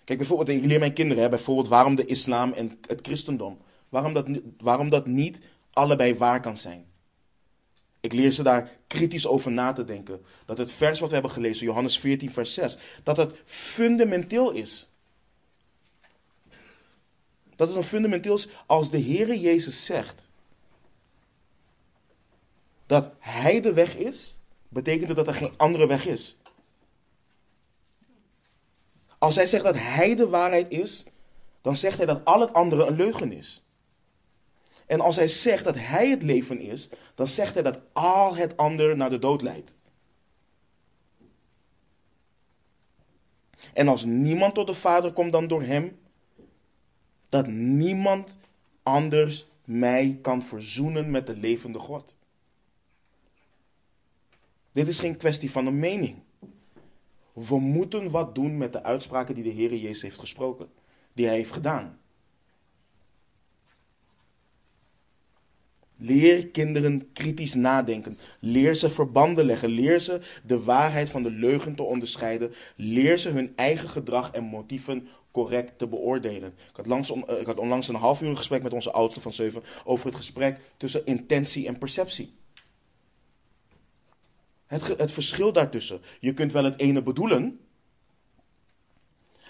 [0.03, 3.57] Kijk, bijvoorbeeld, ik leer mijn kinderen hè, bijvoorbeeld waarom de islam en het christendom,
[3.89, 5.39] waarom dat, waarom dat niet
[5.73, 6.85] allebei waar kan zijn.
[7.99, 10.21] Ik leer ze daar kritisch over na te denken.
[10.45, 14.89] Dat het vers wat we hebben gelezen, Johannes 14, vers 6, dat het fundamenteel is.
[17.55, 20.29] Dat het een fundamenteel is als de Heere Jezus zegt
[22.85, 26.37] dat Hij de weg is, betekent dat er geen andere weg is.
[29.17, 31.05] Als hij zegt dat hij de waarheid is,
[31.61, 33.63] dan zegt hij dat al het andere een leugen is.
[34.89, 38.57] En als hij zegt dat hij het leven is, dan zegt hij dat al het
[38.57, 39.75] andere naar de dood leidt.
[43.73, 45.99] En als niemand tot de Vader komt dan door hem,
[47.29, 48.37] dat niemand
[48.83, 52.17] anders mij kan verzoenen met de levende God.
[54.71, 56.17] Dit is geen kwestie van een mening.
[57.33, 60.69] We moeten wat doen met de uitspraken die de Heer Jezus heeft gesproken,
[61.13, 61.99] die hij heeft gedaan.
[66.01, 68.17] Leer kinderen kritisch nadenken.
[68.39, 69.69] Leer ze verbanden leggen.
[69.69, 72.53] Leer ze de waarheid van de leugen te onderscheiden.
[72.75, 76.53] Leer ze hun eigen gedrag en motieven correct te beoordelen.
[76.69, 79.63] Ik had, eh, ik had onlangs een half uur gesprek met onze oudste van zeven
[79.83, 82.33] over het gesprek tussen intentie en perceptie.
[84.65, 86.01] Het, het verschil daartussen.
[86.19, 87.59] Je kunt wel het ene bedoelen,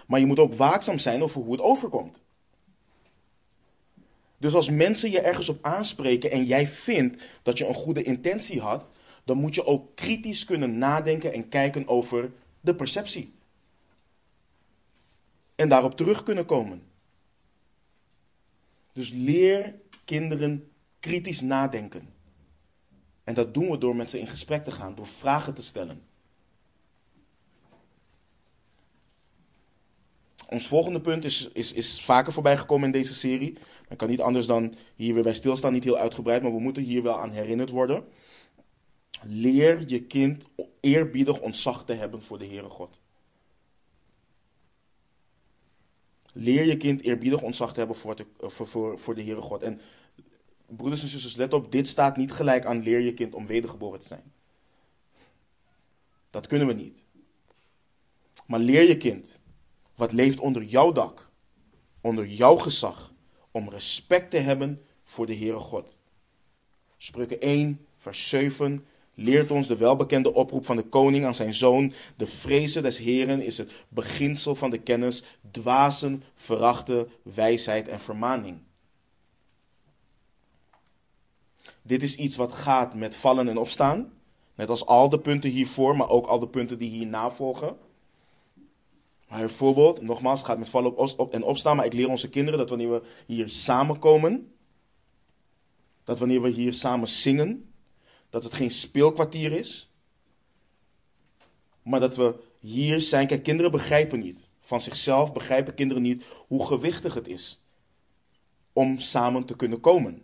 [0.08, 2.22] maar je moet ook waakzaam zijn over hoe het overkomt.
[4.40, 8.62] Dus als mensen je ergens op aanspreken en jij vindt dat je een goede intentie
[8.62, 8.90] had,
[9.24, 13.34] dan moet je ook kritisch kunnen nadenken en kijken over de perceptie.
[15.56, 16.82] En daarop terug kunnen komen.
[18.94, 19.76] Dus leer
[20.06, 22.10] kinderen kritisch nadenken.
[23.24, 26.09] En dat doen we door met ze in gesprek te gaan, door vragen te stellen.
[30.50, 33.58] Ons volgende punt is, is, is vaker voorbij gekomen in deze serie.
[33.90, 36.84] Ik kan niet anders dan hier weer bij stilstaan, niet heel uitgebreid, maar we moeten
[36.84, 38.08] hier wel aan herinnerd worden.
[39.24, 40.48] Leer je kind
[40.80, 43.00] eerbiedig ontzag te hebben voor de Heere God.
[46.34, 49.64] Leer je kind eerbiedig ontzag te hebben voor de, voor, voor, voor de Heere God.
[49.64, 49.82] En
[50.66, 54.00] broeders en zusters, let op, dit staat niet gelijk aan leer je kind om wedergeboren
[54.00, 54.34] te zijn.
[56.30, 57.04] Dat kunnen we niet.
[58.46, 59.40] Maar leer je kind,
[60.00, 61.30] wat leeft onder jouw dak,
[62.02, 63.14] onder jouw gezag,
[63.52, 65.98] om respect te hebben voor de Heere God.
[66.98, 71.94] Spreuken 1, vers 7 leert ons de welbekende oproep van de koning aan zijn zoon.
[72.16, 78.58] De vrezen des Heren is het beginsel van de kennis, dwazen verachten wijsheid en vermaning.
[81.82, 84.14] Dit is iets wat gaat met vallen en opstaan.
[84.56, 87.78] Net als al de punten hiervoor, maar ook al de punten die hierna volgen.
[89.30, 91.76] Maar bijvoorbeeld, nogmaals, het gaat met vallen op, en opstaan.
[91.76, 94.54] Maar ik leer onze kinderen dat wanneer we hier samenkomen,
[96.04, 97.72] dat wanneer we hier samen zingen,
[98.30, 99.92] dat het geen speelkwartier is.
[101.82, 103.28] Maar dat we hier zijn.
[103.28, 104.50] Kijk, kinderen begrijpen niet.
[104.60, 107.60] Van zichzelf begrijpen kinderen niet hoe gewichtig het is
[108.74, 110.24] om samen te kunnen komen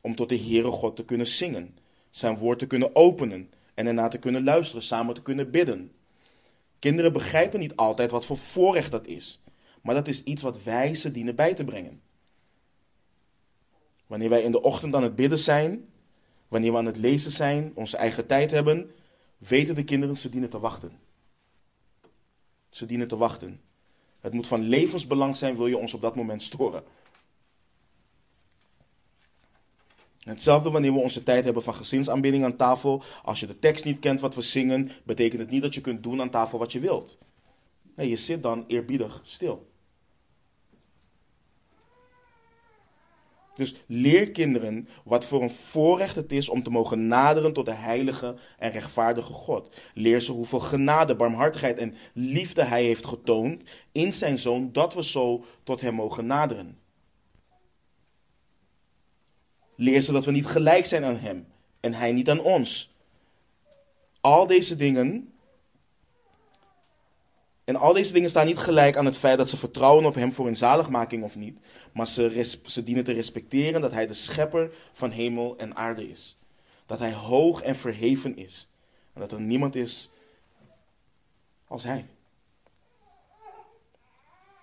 [0.00, 1.78] om tot de Heere God te kunnen zingen,
[2.10, 5.92] zijn woord te kunnen openen en erna te kunnen luisteren, samen te kunnen bidden.
[6.80, 9.40] Kinderen begrijpen niet altijd wat voor voorrecht dat is,
[9.82, 12.00] maar dat is iets wat wij ze dienen bij te brengen.
[14.06, 15.88] Wanneer wij in de ochtend aan het bidden zijn,
[16.48, 18.90] wanneer we aan het lezen zijn, onze eigen tijd hebben,
[19.38, 20.98] weten de kinderen ze dienen te wachten.
[22.70, 23.60] Ze dienen te wachten.
[24.20, 26.82] Het moet van levensbelang zijn, wil je ons op dat moment storen.
[30.20, 33.02] Hetzelfde wanneer we onze tijd hebben van gezinsaanbidding aan tafel.
[33.22, 36.02] Als je de tekst niet kent wat we zingen, betekent het niet dat je kunt
[36.02, 37.18] doen aan tafel wat je wilt.
[37.96, 39.68] Nee, je zit dan eerbiedig stil.
[43.54, 47.74] Dus leer kinderen wat voor een voorrecht het is om te mogen naderen tot de
[47.74, 49.76] heilige en rechtvaardige God.
[49.94, 55.04] Leer ze hoeveel genade, barmhartigheid en liefde Hij heeft getoond in zijn Zoon, dat we
[55.04, 56.78] zo tot Hem mogen naderen.
[59.80, 61.46] Leer ze dat we niet gelijk zijn aan Hem
[61.80, 62.94] en Hij niet aan ons.
[64.20, 65.32] Al deze dingen.
[67.64, 70.32] En al deze dingen staan niet gelijk aan het feit dat ze vertrouwen op Hem
[70.32, 71.58] voor hun zaligmaking of niet.
[71.92, 76.36] Maar ze, ze dienen te respecteren dat Hij de schepper van hemel en aarde is.
[76.86, 78.68] Dat Hij hoog en verheven is.
[79.12, 80.10] En dat er niemand is
[81.66, 82.06] als Hij.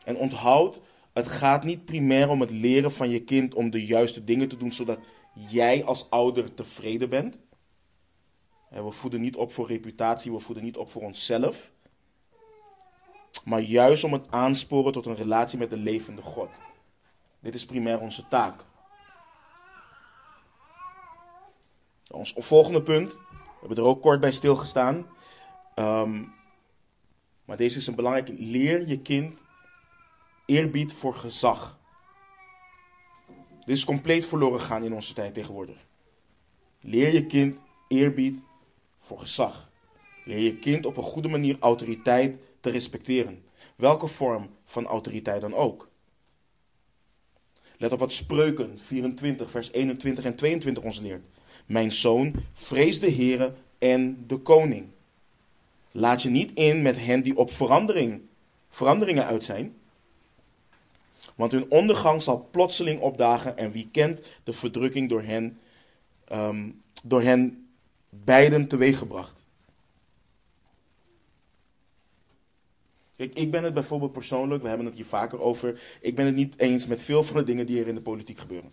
[0.04, 0.80] En onthoud,
[1.18, 4.58] het gaat niet primair om het leren van je kind om de juiste dingen te
[4.58, 5.00] doen, zodat
[5.34, 7.40] jij als ouder tevreden bent.
[8.70, 11.72] We voeden niet op voor reputatie, we voeden niet op voor onszelf.
[13.46, 16.50] Maar juist om het aansporen tot een relatie met de levende God.
[17.40, 18.66] Dit is primair onze taak.
[22.08, 25.06] Ons volgende punt, we hebben er ook kort bij stilgestaan.
[25.76, 26.34] Um,
[27.46, 28.30] maar deze is een belangrijk.
[28.38, 29.44] Leer je kind
[30.48, 31.80] eerbied voor gezag.
[33.66, 35.86] Dit is compleet verloren gegaan in onze tijd tegenwoordig.
[36.82, 38.40] Leer je kind eerbied
[38.98, 39.72] voor gezag.
[40.26, 43.44] Leer je kind op een goede manier autoriteit te respecteren.
[43.76, 45.90] Welke vorm van autoriteit dan ook.
[47.78, 51.24] Let op wat Spreuken 24, vers 21 en 22 ons leert.
[51.66, 54.86] Mijn zoon, vrees de Heere en de koning.
[55.92, 58.22] Laat je niet in met hen die op verandering,
[58.70, 59.76] veranderingen uit zijn.
[61.38, 65.60] Want hun ondergang zal plotseling opdagen en wie kent de verdrukking door hen,
[66.32, 67.68] um, door hen
[68.10, 69.46] beiden teweeggebracht.
[73.16, 76.36] Kijk, ik ben het bijvoorbeeld persoonlijk, we hebben het hier vaker over, ik ben het
[76.36, 78.72] niet eens met veel van de dingen die er in de politiek gebeuren.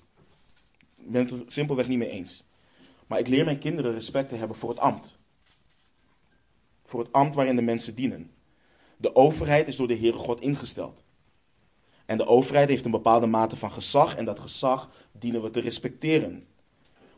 [0.97, 2.45] Ik ben het er simpelweg niet mee eens.
[3.07, 5.19] Maar ik leer mijn kinderen respect te hebben voor het ambt
[6.85, 8.31] voor het ambt waarin de mensen dienen.
[8.97, 11.03] De overheid is door de Heere God ingesteld.
[12.07, 15.61] En de overheid heeft een bepaalde mate van gezag en dat gezag dienen we te
[15.61, 16.47] respecteren.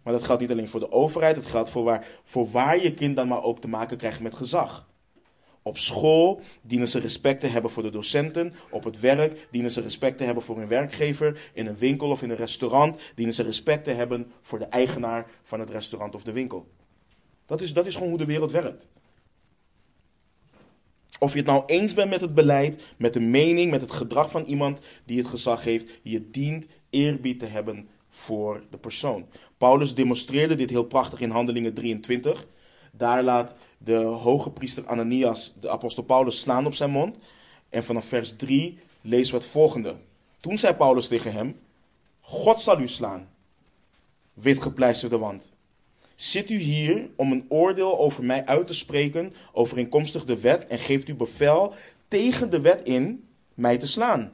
[0.02, 2.94] Maar dat geldt niet alleen voor de overheid, het geldt voor waar, voor waar je
[2.94, 4.86] kind dan maar ook te maken krijgt met gezag.
[5.62, 8.54] Op school dienen ze respect te hebben voor de docenten.
[8.70, 11.50] Op het werk dienen ze respect te hebben voor hun werkgever.
[11.52, 15.26] In een winkel of in een restaurant dienen ze respect te hebben voor de eigenaar
[15.42, 16.68] van het restaurant of de winkel.
[17.46, 18.86] Dat is, dat is gewoon hoe de wereld werkt.
[21.18, 24.30] Of je het nou eens bent met het beleid, met de mening, met het gedrag
[24.30, 29.26] van iemand die het gezag heeft, je dient eerbied te hebben voor de persoon.
[29.58, 32.46] Paulus demonstreerde dit heel prachtig in Handelingen 23.
[32.92, 37.16] Daar laat de hoge priester Ananias de apostel Paulus slaan op zijn mond.
[37.68, 39.96] En vanaf vers 3 lezen we het volgende.
[40.40, 41.58] Toen zei Paulus tegen hem:
[42.20, 43.28] God zal u slaan,
[44.32, 45.52] witgepleisterde wand.
[46.16, 50.78] Zit u hier om een oordeel over mij uit te spreken, overeenkomstig de wet, en
[50.78, 51.74] geeft u bevel
[52.08, 54.32] tegen de wet in mij te slaan?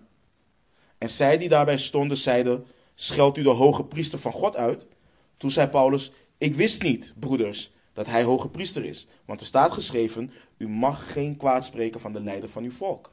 [0.98, 4.86] En zij die daarbij stonden, zeiden: Scheldt u de hoge priester van God uit?
[5.36, 9.06] Toen zei Paulus: Ik wist niet, broeders, dat hij hoge priester is.
[9.24, 13.10] Want er staat geschreven: U mag geen kwaad spreken van de leider van uw volk.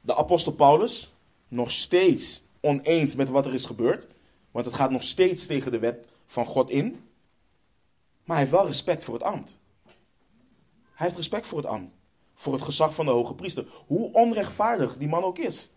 [0.00, 1.12] De apostel Paulus,
[1.48, 4.06] nog steeds oneens met wat er is gebeurd,
[4.50, 6.90] want het gaat nog steeds tegen de wet van God in.
[8.24, 9.58] Maar hij heeft wel respect voor het ambt.
[10.92, 11.94] Hij heeft respect voor het ambt.
[12.32, 13.66] Voor het gezag van de hoge priester.
[13.86, 15.70] Hoe onrechtvaardig die man ook is.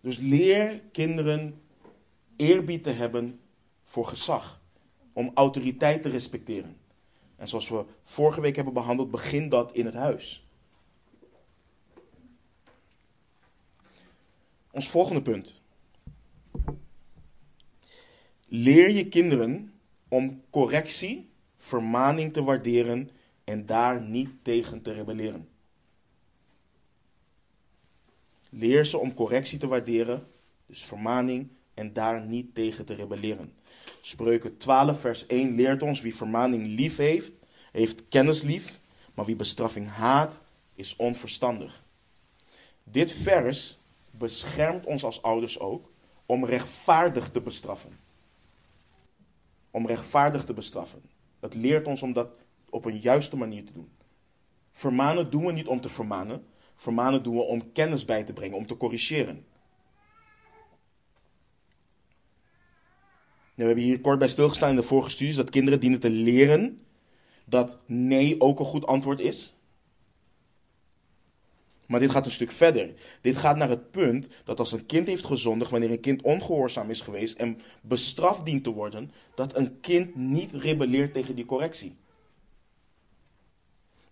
[0.00, 1.62] Dus leer kinderen
[2.36, 3.40] eerbied te hebben
[3.82, 4.60] voor gezag.
[5.12, 6.76] Om autoriteit te respecteren.
[7.36, 10.46] En zoals we vorige week hebben behandeld, begint dat in het huis.
[14.70, 15.60] Ons volgende punt.
[18.48, 19.72] Leer je kinderen
[20.08, 23.10] om correctie, vermaning te waarderen
[23.44, 25.48] en daar niet tegen te rebelleren.
[28.48, 30.26] Leer ze om correctie te waarderen,
[30.66, 33.52] dus vermaning, en daar niet tegen te rebelleren.
[34.00, 37.38] Spreuken 12, vers 1 leert ons: wie vermaning lief heeft,
[37.72, 38.80] heeft kennis lief,
[39.14, 40.42] maar wie bestraffing haat,
[40.74, 41.84] is onverstandig.
[42.84, 43.78] Dit vers
[44.10, 45.90] beschermt ons als ouders ook
[46.26, 48.04] om rechtvaardig te bestraffen
[49.76, 51.02] om rechtvaardig te bestraffen.
[51.40, 52.28] Dat leert ons om dat
[52.70, 53.88] op een juiste manier te doen.
[54.72, 56.44] Vermanen doen we niet om te vermanen.
[56.74, 59.44] Vermanen doen we om kennis bij te brengen, om te corrigeren.
[63.54, 66.80] we hebben hier kort bij stilgestaan in de vorige studies dat kinderen dienen te leren
[67.44, 69.55] dat nee ook een goed antwoord is.
[71.86, 72.94] Maar dit gaat een stuk verder.
[73.20, 76.90] Dit gaat naar het punt dat als een kind heeft gezondigd, wanneer een kind ongehoorzaam
[76.90, 81.96] is geweest en bestraft dient te worden, dat een kind niet rebelleert tegen die correctie.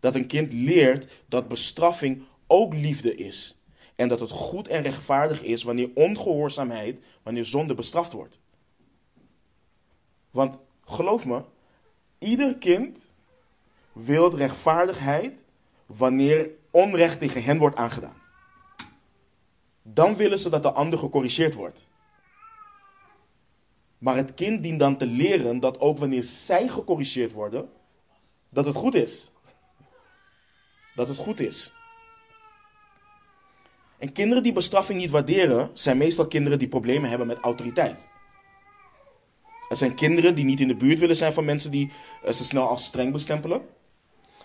[0.01, 3.59] Dat een kind leert dat bestraffing ook liefde is.
[3.97, 8.39] En dat het goed en rechtvaardig is wanneer ongehoorzaamheid, wanneer zonde bestraft wordt.
[10.31, 11.43] Want geloof me,
[12.19, 13.09] ieder kind
[13.93, 15.43] wil rechtvaardigheid
[15.87, 18.23] wanneer onrecht tegen hen wordt aangedaan.
[19.83, 21.87] Dan willen ze dat de ander gecorrigeerd wordt.
[23.99, 27.69] Maar het kind dient dan te leren dat ook wanneer zij gecorrigeerd worden,
[28.49, 29.31] dat het goed is.
[30.95, 31.73] Dat het goed is.
[33.99, 38.09] En kinderen die bestraffing niet waarderen, zijn meestal kinderen die problemen hebben met autoriteit.
[39.69, 41.93] Het zijn kinderen die niet in de buurt willen zijn van mensen die
[42.25, 43.74] uh, ze snel als streng bestempelen.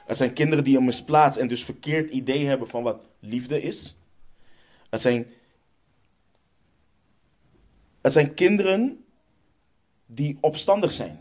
[0.09, 3.97] Het zijn kinderen die een misplaatst en dus verkeerd idee hebben van wat liefde is.
[4.89, 5.27] Het zijn,
[8.01, 9.05] het zijn kinderen
[10.05, 11.19] die opstandig zijn.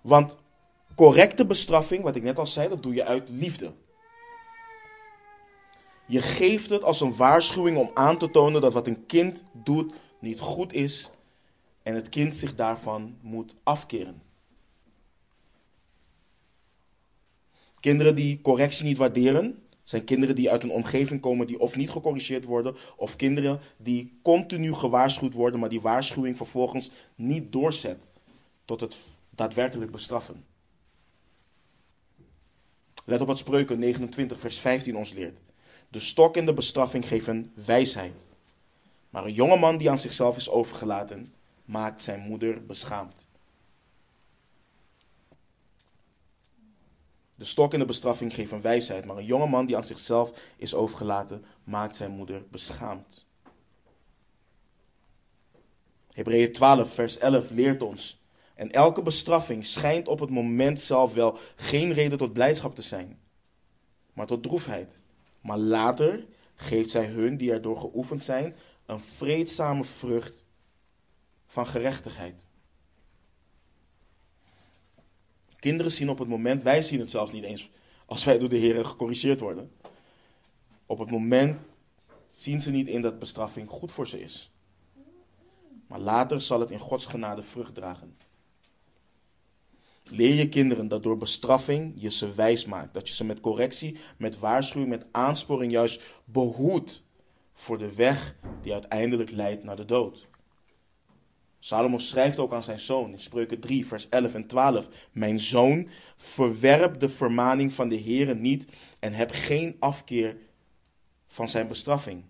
[0.00, 0.36] Want
[0.94, 3.72] correcte bestraffing, wat ik net al zei, dat doe je uit liefde.
[6.06, 9.94] Je geeft het als een waarschuwing om aan te tonen dat wat een kind doet
[10.18, 11.10] niet goed is
[11.82, 14.21] en het kind zich daarvan moet afkeren.
[17.82, 21.90] Kinderen die correctie niet waarderen, zijn kinderen die uit een omgeving komen die of niet
[21.90, 28.06] gecorrigeerd worden, of kinderen die continu gewaarschuwd worden, maar die waarschuwing vervolgens niet doorzet
[28.64, 28.96] tot het
[29.30, 30.44] daadwerkelijk bestraffen.
[33.04, 35.38] Let op wat Spreuken 29, vers 15 ons leert.
[35.88, 38.26] De stok en de bestraffing geven wijsheid.
[39.10, 43.26] Maar een jonge man die aan zichzelf is overgelaten, maakt zijn moeder beschaamd.
[47.42, 50.74] De stok en de bestraffing geven wijsheid, maar een jonge man die aan zichzelf is
[50.74, 53.26] overgelaten, maakt zijn moeder beschaamd.
[56.12, 58.22] Hebreeën 12, vers 11 leert ons.
[58.54, 63.20] En elke bestraffing schijnt op het moment zelf wel geen reden tot blijdschap te zijn,
[64.12, 64.98] maar tot droefheid.
[65.40, 70.44] Maar later geeft zij hun die erdoor geoefend zijn een vreedzame vrucht
[71.46, 72.46] van gerechtigheid.
[75.62, 77.70] Kinderen zien op het moment, wij zien het zelfs niet eens
[78.06, 79.72] als wij door de Heer gecorrigeerd worden.
[80.86, 81.66] Op het moment
[82.26, 84.52] zien ze niet in dat bestraffing goed voor ze is.
[85.86, 88.16] Maar later zal het in Gods genade vrucht dragen.
[90.04, 92.94] Leer je kinderen dat door bestraffing je ze wijs maakt.
[92.94, 97.04] Dat je ze met correctie, met waarschuwing, met aansporing juist behoedt
[97.52, 100.28] voor de weg die uiteindelijk leidt naar de dood.
[101.64, 104.88] Salomo schrijft ook aan zijn zoon in Spreuken 3, vers 11 en 12.
[105.12, 108.66] Mijn zoon, verwerp de vermaning van de Heere niet
[108.98, 110.36] en heb geen afkeer
[111.26, 112.24] van zijn bestraffing.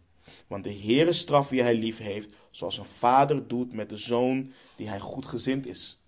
[0.46, 4.52] Want de Heere straf wie hij lief heeft, zoals een vader doet met de zoon
[4.76, 6.02] die hij goedgezind is.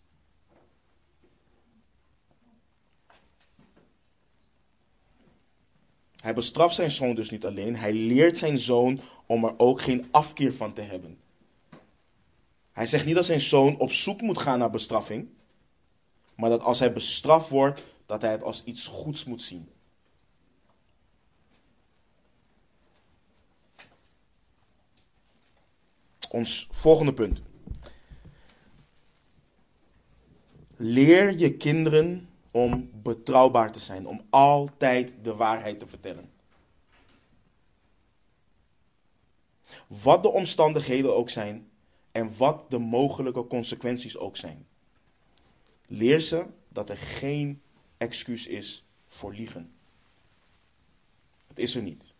[6.20, 10.04] Hij bestraft zijn zoon dus niet alleen, hij leert zijn zoon om er ook geen
[10.10, 11.22] afkeer van te hebben.
[12.74, 15.28] Hij zegt niet dat zijn zoon op zoek moet gaan naar bestraffing,
[16.34, 19.68] maar dat als hij bestraft wordt, dat hij het als iets goeds moet zien.
[26.30, 27.42] Ons volgende punt.
[30.76, 36.30] Leer je kinderen om betrouwbaar te zijn, om altijd de waarheid te vertellen.
[39.86, 41.68] Wat de omstandigheden ook zijn
[42.14, 44.66] en wat de mogelijke consequenties ook zijn.
[45.86, 47.60] Leer ze dat er geen
[47.96, 49.72] excuus is voor liegen.
[51.46, 52.12] Het is er niet.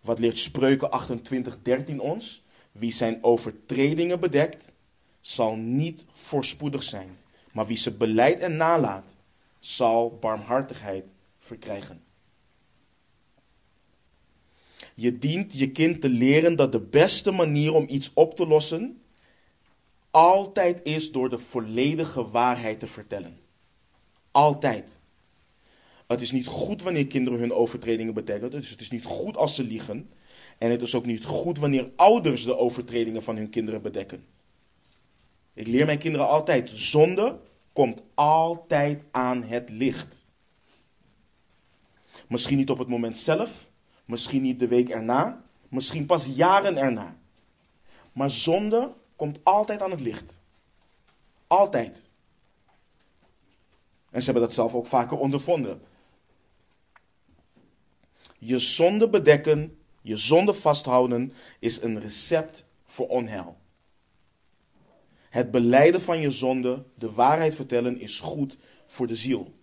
[0.00, 2.44] Wat leert Spreuken 28, 13 ons?
[2.72, 4.72] Wie zijn overtredingen bedekt,
[5.20, 7.16] zal niet voorspoedig zijn.
[7.52, 9.16] Maar wie ze beleidt en nalaat,
[9.58, 12.02] zal barmhartigheid verkrijgen.
[14.94, 19.00] Je dient je kind te leren dat de beste manier om iets op te lossen
[20.16, 23.38] altijd is door de volledige waarheid te vertellen.
[24.30, 25.00] Altijd.
[26.06, 28.50] Het is niet goed wanneer kinderen hun overtredingen bedekken.
[28.50, 30.10] Dus het is niet goed als ze liegen.
[30.58, 34.24] En het is ook niet goed wanneer ouders de overtredingen van hun kinderen bedekken.
[35.54, 37.38] Ik leer mijn kinderen altijd: zonde
[37.72, 40.24] komt altijd aan het licht.
[42.28, 43.66] Misschien niet op het moment zelf,
[44.04, 47.16] misschien niet de week erna, misschien pas jaren erna.
[48.12, 50.38] Maar zonde komt altijd aan het licht.
[51.46, 52.08] Altijd.
[54.10, 55.82] En ze hebben dat zelf ook vaker ondervonden.
[58.38, 63.56] Je zonde bedekken, je zonde vasthouden is een recept voor onheil.
[65.30, 69.54] Het beleiden van je zonde, de waarheid vertellen, is goed voor de ziel.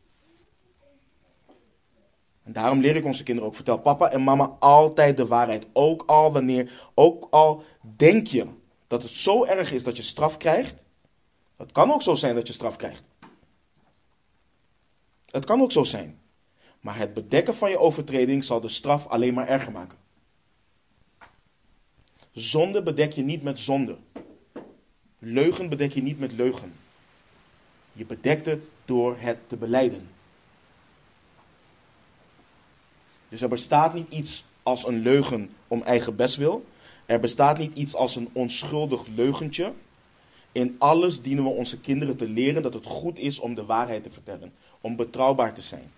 [2.43, 3.55] En daarom leer ik onze kinderen ook.
[3.55, 5.65] Vertel papa en mama altijd de waarheid.
[5.73, 7.63] Ook al wanneer, ook al
[7.95, 8.47] denk je
[8.93, 10.83] dat het zo erg is dat je straf krijgt.
[11.57, 13.03] Het kan ook zo zijn dat je straf krijgt.
[15.25, 16.19] Het kan ook zo zijn.
[16.79, 19.97] Maar het bedekken van je overtreding zal de straf alleen maar erger maken.
[22.31, 23.97] Zonde bedek je niet met zonde.
[25.19, 26.73] Leugen bedek je niet met leugen.
[27.93, 30.09] Je bedekt het door het te beleiden.
[33.29, 36.65] Dus er bestaat niet iets als een leugen om eigen bestwil.
[37.05, 39.73] Er bestaat niet iets als een onschuldig leugentje.
[40.51, 44.03] In alles dienen we onze kinderen te leren dat het goed is om de waarheid
[44.03, 45.91] te vertellen, om betrouwbaar te zijn.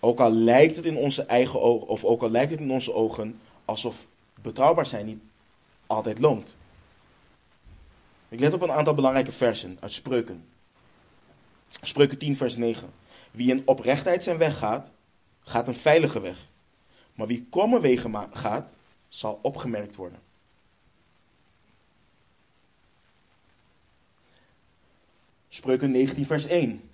[0.00, 2.94] Ook al lijkt het in onze eigen ogen, of ook al lijkt het in onze
[2.94, 4.06] ogen alsof
[4.42, 5.22] betrouwbaar zijn niet
[5.86, 6.56] altijd loont.
[8.28, 10.44] Ik let op een aantal belangrijke versen uit Spreuken.
[11.68, 12.90] Spreuken 10, vers 9.
[13.30, 14.92] Wie in oprechtheid zijn weg gaat,
[15.40, 16.48] gaat een veilige weg.
[17.14, 18.76] Maar wie kromme wegen gaat,
[19.12, 20.20] zal opgemerkt worden.
[25.48, 26.90] Spreuken 19, vers 1.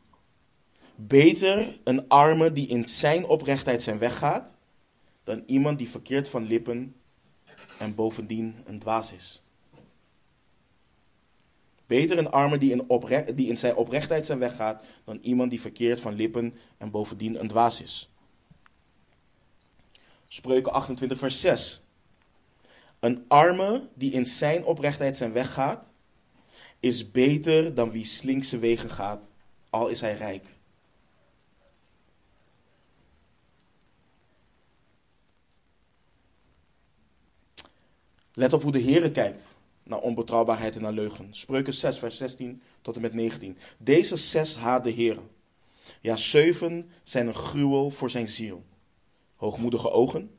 [0.94, 4.54] Beter een arme die in zijn oprechtheid zijn weg gaat,
[5.24, 6.94] dan iemand die verkeerd van lippen
[7.78, 9.42] en bovendien een dwaas is.
[11.86, 15.60] Beter een arme die in, die in zijn oprechtheid zijn weg gaat, dan iemand die
[15.60, 18.10] verkeerd van lippen en bovendien een dwaas is.
[20.28, 21.82] Spreuken 28, vers 6.
[23.00, 25.92] Een arme die in zijn oprechtheid zijn weg gaat,
[26.80, 29.28] is beter dan wie slinkse wegen gaat,
[29.70, 30.46] al is hij rijk.
[38.32, 41.28] Let op hoe de Heere kijkt naar onbetrouwbaarheid en naar leugen.
[41.30, 43.56] Spreuken 6, vers 16 tot en met 19.
[43.78, 45.18] Deze zes haat de Heer.
[46.00, 48.64] Ja, zeven zijn een gruwel voor zijn ziel.
[49.36, 50.30] Hoogmoedige ogen,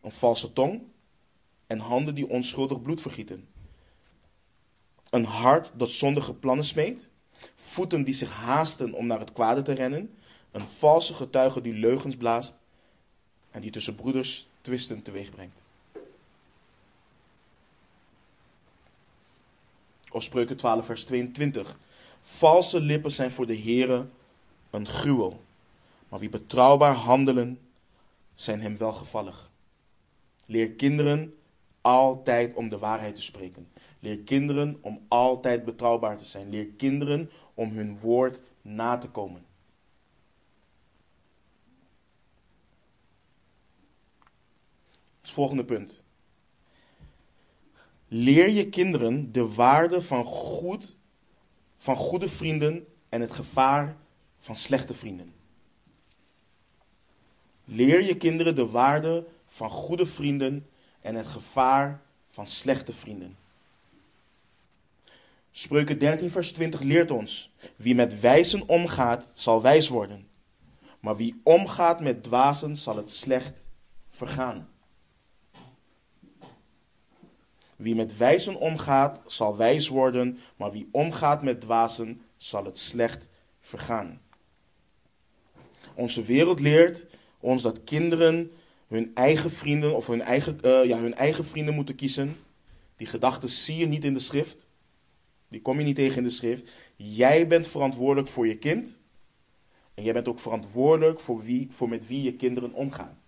[0.00, 0.82] een valse tong
[1.72, 3.48] en handen die onschuldig bloed vergieten.
[5.10, 7.08] Een hart dat zondige plannen smeet,
[7.54, 10.14] voeten die zich haasten om naar het kwade te rennen,
[10.50, 12.58] een valse getuige die leugens blaast
[13.50, 15.62] en die tussen broeders twisten teweeg brengt.
[20.10, 21.78] Of Spreuken 12, vers 22.
[22.20, 24.06] Valse lippen zijn voor de Heere
[24.70, 25.42] een gruwel,
[26.08, 27.60] maar wie betrouwbaar handelen,
[28.34, 29.50] zijn hem welgevallig.
[30.46, 31.36] Leer kinderen
[31.82, 33.68] altijd om de waarheid te spreken.
[33.98, 36.48] Leer kinderen om altijd betrouwbaar te zijn.
[36.48, 39.44] Leer kinderen om hun woord na te komen.
[45.20, 46.02] Het volgende punt.
[48.08, 50.96] Leer je kinderen de waarde van, goed,
[51.76, 53.96] van goede vrienden en het gevaar
[54.38, 55.32] van slechte vrienden.
[57.64, 60.66] Leer je kinderen de waarde van goede vrienden
[61.02, 62.00] en het gevaar
[62.30, 63.36] van slechte vrienden.
[65.50, 70.28] Spreuken 13, vers 20 leert ons: Wie met wijzen omgaat, zal wijs worden.
[71.00, 73.64] Maar wie omgaat met dwazen, zal het slecht
[74.10, 74.68] vergaan.
[77.76, 83.28] Wie met wijzen omgaat, zal wijs worden, maar wie omgaat met dwazen, zal het slecht
[83.60, 84.20] vergaan.
[85.94, 87.06] Onze wereld leert
[87.40, 88.50] ons dat kinderen
[88.92, 92.36] hun eigen vrienden of hun eigen, uh, ja, hun eigen vrienden moeten kiezen.
[92.96, 94.66] Die gedachten zie je niet in de schrift.
[95.48, 96.70] Die kom je niet tegen in de schrift.
[96.96, 98.98] Jij bent verantwoordelijk voor je kind.
[99.94, 103.18] En jij bent ook verantwoordelijk voor, wie, voor met wie je kinderen omgaan.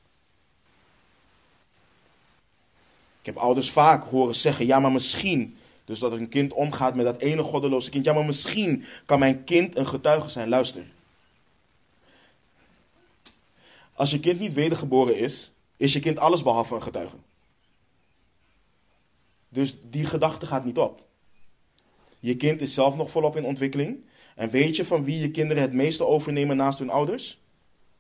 [3.21, 5.57] Ik heb ouders vaak horen zeggen: ja, maar misschien.
[5.85, 8.05] Dus dat een kind omgaat met dat ene goddeloze kind.
[8.05, 10.49] Ja, maar misschien kan mijn kind een getuige zijn.
[10.49, 10.85] Luister.
[13.95, 17.17] Als je kind niet wedergeboren is, is je kind alles behalve een getuige.
[19.49, 21.07] Dus die gedachte gaat niet op.
[22.21, 24.05] Je kind is zelf nog volop in ontwikkeling.
[24.35, 27.41] En weet je van wie je kinderen het meeste overnemen naast hun ouders?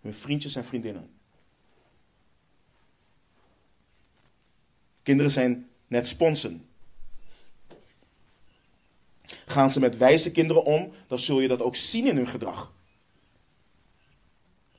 [0.00, 1.10] Hun vriendjes en vriendinnen.
[5.02, 6.68] Kinderen zijn net sponsen.
[9.46, 12.72] Gaan ze met wijze kinderen om, dan zul je dat ook zien in hun gedrag.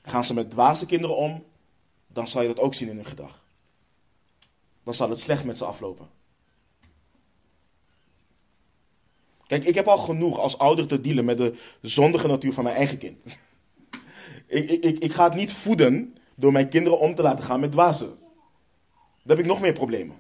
[0.02, 1.46] Gaan ze met dwaze kinderen om,
[2.16, 3.44] dan zal je dat ook zien in hun gedrag.
[4.84, 6.10] Dan zal het slecht met ze aflopen.
[9.48, 12.76] Kijk, ik heb al genoeg als ouder te dealen met de zondige natuur van mijn
[12.76, 13.26] eigen kind.
[14.48, 17.72] ik, ik, ik ga het niet voeden door mijn kinderen om te laten gaan met
[17.72, 18.18] dwazen.
[19.24, 20.18] Dan heb ik nog meer problemen.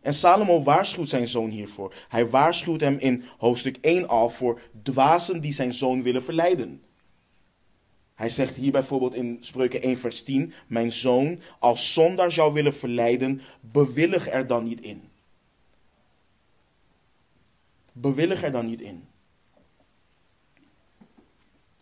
[0.00, 1.94] En Salomo waarschuwt zijn zoon hiervoor.
[2.08, 6.82] Hij waarschuwt hem in hoofdstuk 1 al voor dwazen die zijn zoon willen verleiden.
[8.20, 12.74] Hij zegt hier bijvoorbeeld in Spreuken 1 vers 10, mijn zoon, als zondaar zou willen
[12.74, 15.02] verleiden, bewillig er dan niet in.
[17.92, 19.04] Bewillig er dan niet in.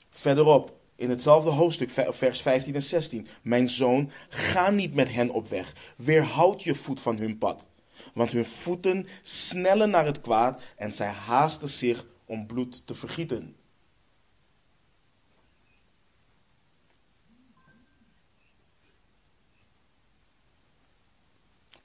[0.08, 3.26] Verderop, in hetzelfde hoofdstuk, vers 15 en 16.
[3.42, 5.94] Mijn zoon, ga niet met hen op weg.
[5.96, 7.68] Weerhoud je voet van hun pad.
[8.14, 13.57] Want hun voeten snellen naar het kwaad en zij haasten zich om bloed te vergieten.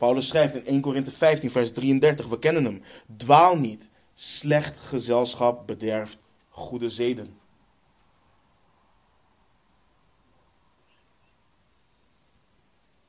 [0.03, 2.81] Paulus schrijft in 1 Korinthe 15, vers 33, we kennen hem.
[3.17, 7.37] Dwaal niet, slecht gezelschap bederft goede zeden.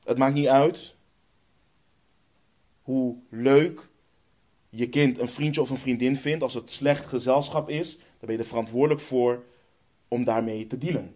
[0.03, 0.95] Het maakt niet uit
[2.81, 3.89] hoe leuk
[4.69, 6.43] je kind een vriendje of een vriendin vindt.
[6.43, 9.43] Als het slecht gezelschap is, dan ben je er verantwoordelijk voor
[10.07, 11.15] om daarmee te dealen.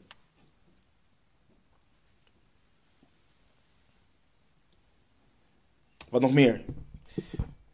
[6.09, 6.65] Wat nog meer?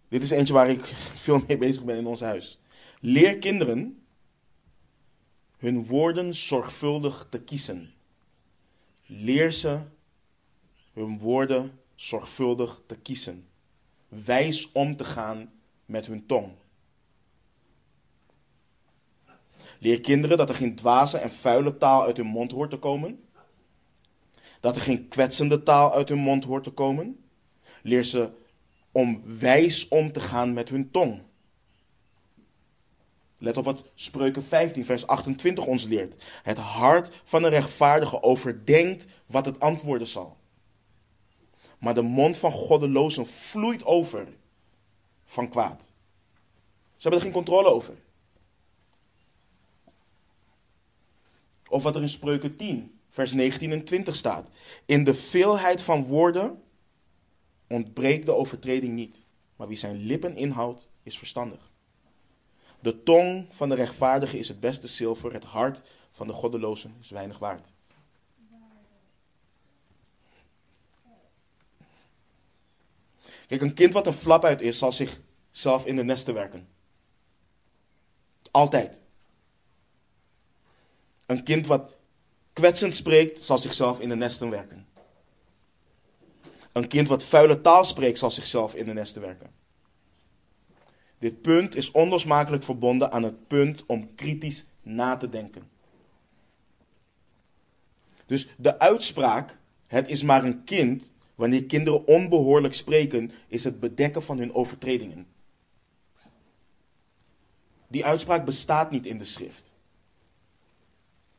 [0.08, 2.60] Dit is eentje waar ik veel mee bezig ben in ons huis.
[3.00, 4.06] Leer kinderen
[5.58, 7.94] hun woorden zorgvuldig te kiezen.
[9.06, 9.80] Leer ze
[10.94, 13.48] hun woorden zorgvuldig te kiezen.
[14.08, 15.52] Wijs om te gaan
[15.86, 16.52] met hun tong.
[19.80, 23.24] Leer kinderen dat er geen dwaze en vuile taal uit hun mond hoort te komen.
[24.60, 27.25] Dat er geen kwetsende taal uit hun mond hoort te komen.
[27.86, 28.30] Leer ze
[28.92, 31.22] om wijs om te gaan met hun tong.
[33.38, 36.24] Let op wat Spreuken 15, vers 28 ons leert.
[36.44, 40.38] Het hart van een rechtvaardige overdenkt wat het antwoorden zal.
[41.78, 44.28] Maar de mond van goddelozen vloeit over
[45.26, 45.82] van kwaad.
[46.96, 47.94] Ze hebben er geen controle over.
[51.68, 54.48] Of wat er in Spreuken 10, vers 19 en 20 staat.
[54.86, 56.64] In de veelheid van woorden
[57.68, 59.26] ontbreekt de overtreding niet.
[59.56, 61.72] Maar wie zijn lippen inhoudt, is verstandig.
[62.80, 67.10] De tong van de rechtvaardige is het beste zilver, het hart van de goddelozen is
[67.10, 67.72] weinig waard.
[73.48, 76.68] Kijk, een kind wat een flap uit is, zal zichzelf in de nesten werken.
[78.52, 79.02] Altijd.
[81.26, 81.92] Een kind wat
[82.54, 84.88] kwetsend spreekt, zal zichzelf in de nesten werken.
[86.76, 89.52] Een kind wat vuile taal spreekt, zal zichzelf in de nesten werken.
[91.20, 95.70] Dit punt is onlosmakelijk verbonden aan het punt om kritisch na te denken.
[98.26, 99.58] Dus de uitspraak,
[99.88, 105.28] het is maar een kind, wanneer kinderen onbehoorlijk spreken, is het bedekken van hun overtredingen.
[107.88, 109.74] Die uitspraak bestaat niet in de schrift.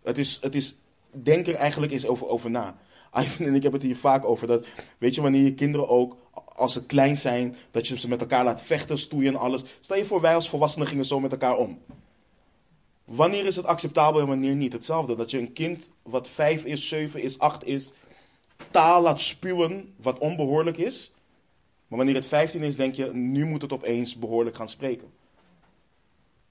[0.02, 0.74] Het is, het is
[1.10, 2.76] denk er eigenlijk eens over, over na.
[3.20, 4.46] Ivan en ik hebben het hier vaak over.
[4.46, 4.66] Dat,
[4.98, 8.44] weet je, wanneer je kinderen ook, als ze klein zijn, dat je ze met elkaar
[8.44, 9.64] laat vechten, stoeien en alles.
[9.80, 11.78] Stel je voor, wij als volwassenen gingen zo met elkaar om.
[13.04, 14.72] Wanneer is het acceptabel en wanneer niet?
[14.72, 15.16] Hetzelfde.
[15.16, 17.92] Dat je een kind wat vijf is, zeven is, acht is,
[18.70, 21.12] taal laat spuwen wat onbehoorlijk is.
[21.88, 25.12] Maar wanneer het 15 is, denk je, nu moet het opeens behoorlijk gaan spreken.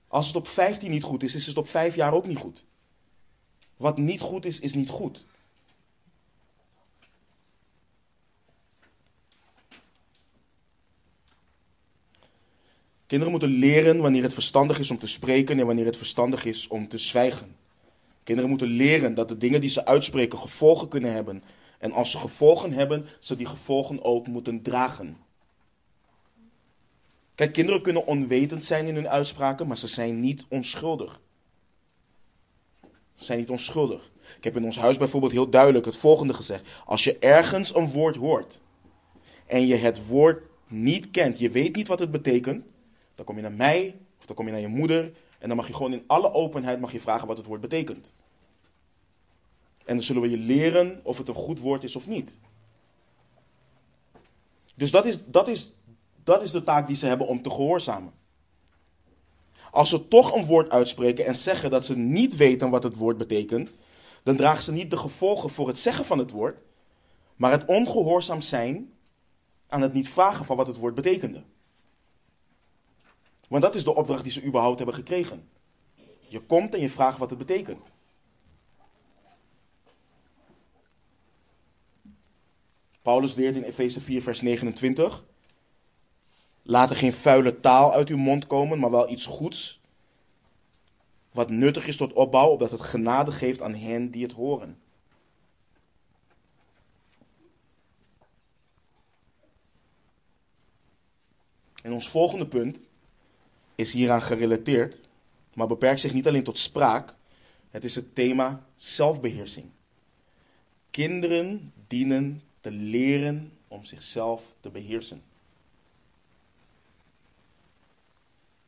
[0.08, 2.66] Als het op 15 niet goed is, is het op 5 jaar ook niet goed.
[3.78, 5.26] Wat niet goed is, is niet goed.
[13.08, 16.68] Kinderen moeten leren wanneer het verstandig is om te spreken en wanneer het verstandig is
[16.68, 17.56] om te zwijgen.
[18.24, 21.44] Kinderen moeten leren dat de dingen die ze uitspreken gevolgen kunnen hebben.
[21.80, 25.18] En als ze gevolgen hebben, ze die gevolgen ook moeten dragen.
[27.36, 31.20] Kijk, kinderen kunnen onwetend zijn in hun uitspraken, maar ze zijn niet onschuldig.
[33.16, 34.12] Ze zijn niet onschuldig.
[34.38, 36.64] Ik heb in ons huis bijvoorbeeld heel duidelijk het volgende gezegd.
[36.86, 38.62] Als je ergens een woord hoort
[39.46, 42.66] en je het woord niet kent, je weet niet wat het betekent,
[43.16, 45.68] dan kom je naar mij of dan kom je naar je moeder en dan mag
[45.68, 48.14] je gewoon in alle openheid mag je vragen wat het woord betekent.
[49.86, 52.38] En dan zullen we je leren of het een goed woord is of niet.
[54.76, 55.72] Dus dat is, dat is,
[56.24, 58.14] dat is de taak die ze hebben om te gehoorzamen.
[59.72, 63.18] Als ze toch een woord uitspreken en zeggen dat ze niet weten wat het woord
[63.18, 63.70] betekent,
[64.24, 66.58] dan dragen ze niet de gevolgen voor het zeggen van het woord,
[67.36, 68.94] maar het ongehoorzaam zijn
[69.68, 71.44] aan het niet vragen van wat het woord betekende.
[73.48, 75.50] Want dat is de opdracht die ze überhaupt hebben gekregen.
[76.28, 77.94] Je komt en je vraagt wat het betekent.
[83.02, 85.24] Paulus leert in Efeze 4, vers 29.
[86.62, 89.84] Laat er geen vuile taal uit uw mond komen, maar wel iets goeds.
[91.32, 94.80] wat nuttig is tot opbouw, opdat het genade geeft aan hen die het horen.
[101.82, 102.88] En ons volgende punt
[103.76, 105.00] is hieraan gerelateerd,
[105.54, 107.16] maar beperkt zich niet alleen tot spraak.
[107.70, 109.66] Het is het thema zelfbeheersing.
[110.92, 115.24] Kinderen dienen te leren om zichzelf te beheersen.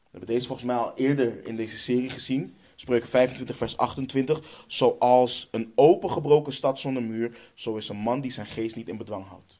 [0.04, 2.56] We hebben deze volgens mij al eerder in deze serie gezien.
[2.76, 4.64] Spreuken 25, vers 28.
[4.68, 8.98] Zoals een opengebroken stad zonder muur, zo is een man die zijn geest niet in
[8.98, 9.57] bedwang houdt.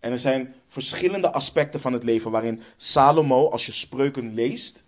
[0.00, 4.84] En er zijn verschillende aspecten van het leven waarin Salomo, als je spreuken leest,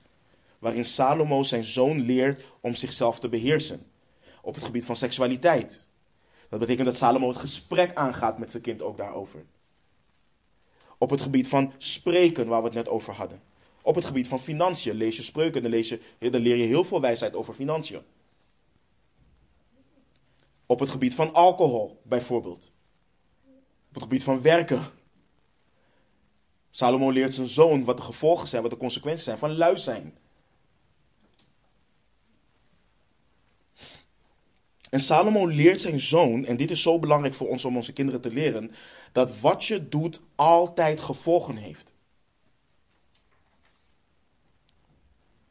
[0.58, 3.86] waarin Salomo zijn zoon leert om zichzelf te beheersen.
[4.42, 5.84] Op het gebied van seksualiteit.
[6.48, 9.44] Dat betekent dat Salomo het gesprek aangaat met zijn kind ook daarover.
[10.98, 13.42] Op het gebied van spreken, waar we het net over hadden.
[13.82, 15.84] Op het gebied van financiën, lees je spreuken, dan,
[16.30, 18.00] dan leer je heel veel wijsheid over financiën.
[20.66, 22.70] Op het gebied van alcohol, bijvoorbeeld.
[23.88, 24.82] Op het gebied van werken.
[26.70, 30.14] Salomo leert zijn zoon wat de gevolgen zijn, wat de consequenties zijn van lui zijn.
[34.90, 38.20] En Salomo leert zijn zoon, en dit is zo belangrijk voor ons om onze kinderen
[38.20, 38.70] te leren,
[39.12, 41.92] dat wat je doet altijd gevolgen heeft.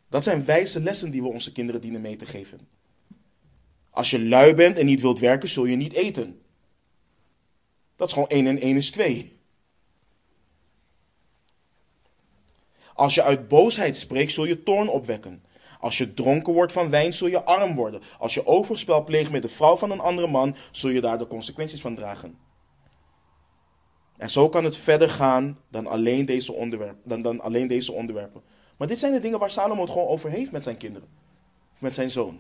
[0.10, 2.68] Dat zijn wijze lessen die we onze kinderen dienen mee te geven.
[3.90, 6.42] Als je lui bent en niet wilt werken, zul je niet eten.
[7.96, 9.39] Dat is gewoon 1 en 1 is 2.
[13.00, 15.44] Als je uit boosheid spreekt, zul je toorn opwekken.
[15.80, 18.02] Als je dronken wordt van wijn, zul je arm worden.
[18.18, 21.28] Als je overspel pleegt met de vrouw van een andere man, zul je daar de
[21.28, 22.38] consequenties van dragen.
[24.18, 28.42] En zo kan het verder gaan dan alleen deze, onderwerp, dan, dan alleen deze onderwerpen.
[28.78, 31.10] Maar dit zijn de dingen waar Salomo het gewoon over heeft met zijn kinderen.
[31.78, 32.40] Met zijn zoon.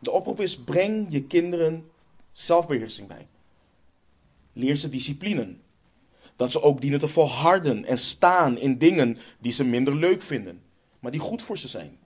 [0.00, 1.90] De oproep is: breng je kinderen
[2.32, 3.28] zelfbeheersing bij.
[4.52, 5.56] Leer ze discipline.
[6.38, 10.62] Dat ze ook dienen te volharden en staan in dingen die ze minder leuk vinden,
[10.98, 11.98] maar die goed voor ze zijn.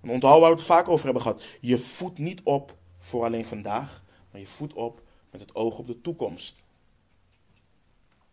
[0.00, 1.42] En onthoud waar we het vaak over hebben gehad.
[1.60, 5.86] Je voedt niet op voor alleen vandaag, maar je voedt op met het oog op
[5.86, 6.62] de toekomst.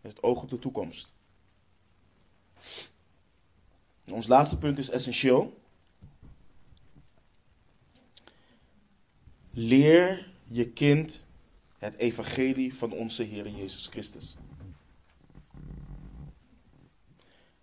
[0.00, 1.12] Met het oog op de toekomst.
[4.10, 5.60] Ons laatste punt is essentieel.
[9.50, 11.26] Leer je kind
[11.78, 14.36] het evangelie van onze Heer Jezus Christus.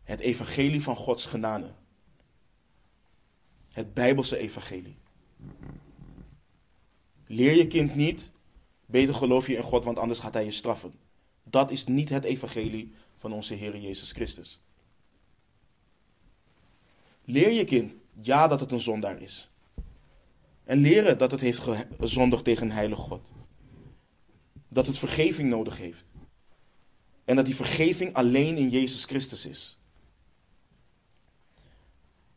[0.04, 1.72] Het evangelie van Gods genade.
[3.72, 4.98] Het Bijbelse evangelie.
[7.28, 8.32] Leer je kind niet,
[8.86, 10.94] beter geloof je in God, want anders gaat hij je straffen.
[11.44, 14.62] Dat is niet het evangelie van onze Heer Jezus Christus.
[17.24, 19.50] Leer je kind, ja, dat het een zondaar is.
[20.64, 21.62] En leren dat het heeft
[22.00, 23.32] gezondigd tegen een heilige God
[24.76, 26.06] dat het vergeving nodig heeft.
[27.26, 29.78] En dat die vergeving alleen in Jezus Christus is.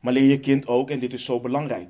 [0.01, 1.89] Maar leer je kind ook, en dit is zo belangrijk.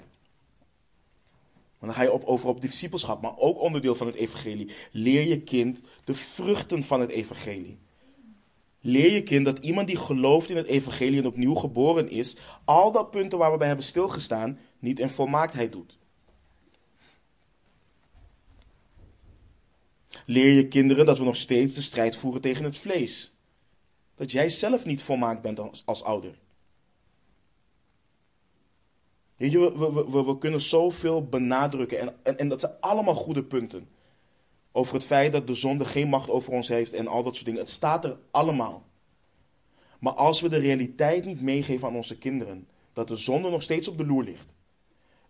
[1.78, 4.70] Want dan ga je op, over op discipelschap, maar ook onderdeel van het evangelie.
[4.92, 7.78] Leer je kind de vruchten van het evangelie.
[8.80, 12.92] Leer je kind dat iemand die gelooft in het evangelie en opnieuw geboren is, al
[12.92, 15.97] dat punten waar we bij hebben stilgestaan, niet in volmaaktheid doet.
[20.30, 23.32] Leer je kinderen dat we nog steeds de strijd voeren tegen het vlees.
[24.14, 26.38] Dat jij zelf niet volmaakt bent als, ouder.
[29.36, 33.14] Weet je, we, we, we, we kunnen zoveel benadrukken en, en, en dat zijn allemaal
[33.14, 33.88] goede punten.
[34.72, 37.46] Over het feit dat de zonde geen macht over ons heeft en al dat soort
[37.46, 37.60] dingen.
[37.60, 38.86] Het staat er allemaal.
[40.00, 43.88] Maar als we de realiteit niet meegeven aan onze kinderen, dat de zonde nog steeds
[43.88, 44.54] op de loer ligt.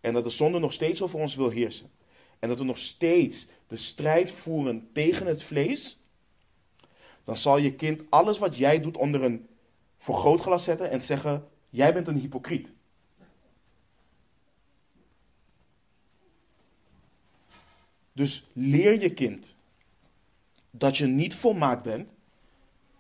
[0.01, 1.91] En dat de zonde nog steeds over ons wil heersen.
[2.39, 5.99] En dat we nog steeds de strijd voeren tegen het vlees,
[7.25, 9.49] dan zal je kind alles wat jij doet onder een
[9.97, 12.73] vergrootglas zetten en zeggen: Jij bent een hypocriet.
[18.13, 19.55] Dus leer je kind
[20.71, 22.13] dat je niet volmaakt bent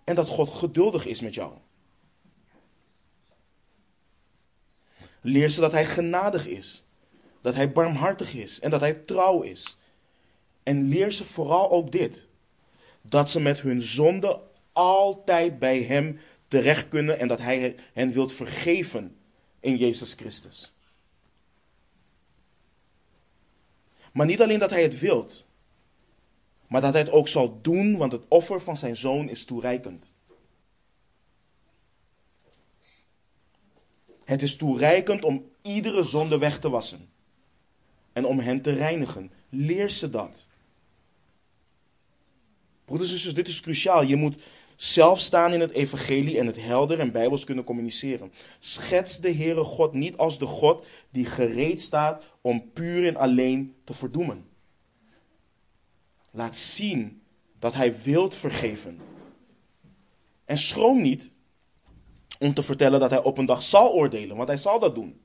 [0.04, 1.52] en dat God geduldig is met jou.
[5.20, 6.84] Leer ze dat Hij genadig is,
[7.40, 9.77] dat Hij barmhartig is en dat Hij trouw is.
[10.68, 12.28] En leer ze vooral ook dit:
[13.02, 14.40] dat ze met hun zonde
[14.72, 19.16] altijd bij Hem terecht kunnen en dat Hij hen wilt vergeven
[19.60, 20.74] in Jezus Christus.
[24.12, 25.44] Maar niet alleen dat Hij het wilt,
[26.66, 30.14] maar dat Hij het ook zal doen, want het offer van Zijn Zoon is toereikend.
[34.24, 37.08] Het is toereikend om iedere zonde weg te wassen
[38.12, 39.30] en om hen te reinigen.
[39.48, 40.48] Leer ze dat.
[42.88, 44.02] Broeders en zusters, dit is cruciaal.
[44.02, 44.36] Je moet
[44.76, 48.32] zelf staan in het evangelie en het helder en bijbels kunnen communiceren.
[48.58, 53.74] Schets de Heere God niet als de God die gereed staat om puur en alleen
[53.84, 54.48] te verdoemen.
[56.30, 57.22] Laat zien
[57.58, 59.00] dat hij wilt vergeven.
[60.44, 61.30] En schroom niet
[62.38, 65.20] om te vertellen dat hij op een dag zal oordelen, want hij zal dat doen.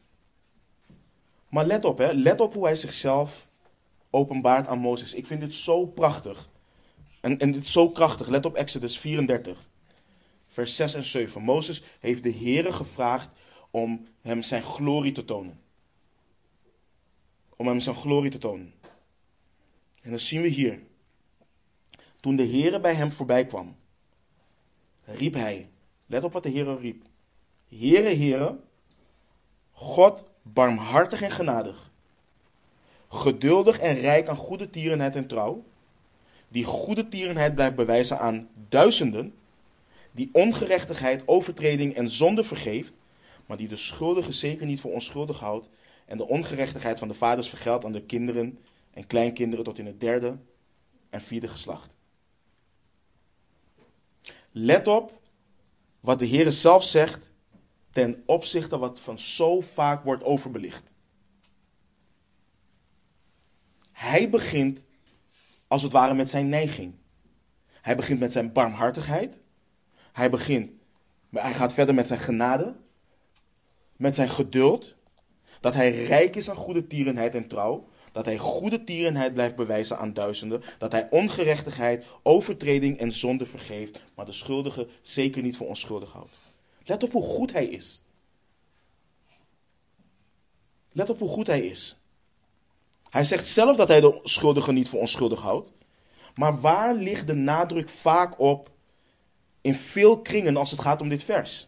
[1.50, 3.48] Maar let op, hè, let op hoe hij zichzelf
[4.10, 5.14] openbaart aan Mozes.
[5.14, 6.52] Ik vind dit zo prachtig.
[7.24, 8.28] En, en dit is zo krachtig.
[8.28, 9.68] Let op Exodus 34,
[10.48, 11.42] vers 6 en 7.
[11.42, 13.30] Mozes heeft de Heere gevraagd
[13.72, 15.62] om hem zijn glorie te tonen.
[17.56, 18.74] Om hem zijn glorie te tonen.
[20.02, 20.80] En dan zien we hier.
[22.20, 23.76] Toen de Heere bij hem voorbij kwam,
[25.04, 25.70] riep hij.
[26.06, 27.06] Let op wat de Heere riep.
[27.68, 28.60] Heere, Heere,
[29.72, 31.92] God barmhartig en genadig,
[33.08, 35.66] geduldig en rijk aan goede tierenheid en trouw,
[36.54, 39.34] die goede tierenheid blijft bewijzen aan duizenden,
[40.12, 42.94] die ongerechtigheid, overtreding en zonde vergeeft,
[43.46, 45.70] maar die de schuldige zeker niet voor onschuldig houdt
[46.06, 48.60] en de ongerechtigheid van de vaders vergeldt aan de kinderen
[48.94, 50.38] en kleinkinderen tot in het derde
[51.10, 51.96] en vierde geslacht.
[54.52, 55.20] Let op
[56.00, 57.30] wat de Heer zelf zegt
[57.92, 60.94] ten opzichte wat van zo vaak wordt overbelicht.
[63.92, 64.88] Hij begint
[65.74, 66.94] als het ware met zijn neiging.
[67.82, 69.42] Hij begint met zijn barmhartigheid.
[70.12, 70.72] Hij begint,
[71.30, 72.76] hij gaat verder met zijn genade,
[73.96, 74.96] met zijn geduld,
[75.60, 79.98] dat hij rijk is aan goede tierenheid en trouw, dat hij goede tierenheid blijft bewijzen
[79.98, 85.68] aan duizenden, dat hij ongerechtigheid, overtreding en zonde vergeeft, maar de schuldige zeker niet voor
[85.68, 86.32] onschuldig houdt.
[86.84, 88.02] Let op hoe goed hij is.
[90.92, 92.03] Let op hoe goed hij is.
[93.14, 95.72] Hij zegt zelf dat hij de schuldige niet voor onschuldig houdt.
[96.36, 98.72] Maar waar ligt de nadruk vaak op
[99.62, 101.68] in veel kringen als het gaat om dit vers?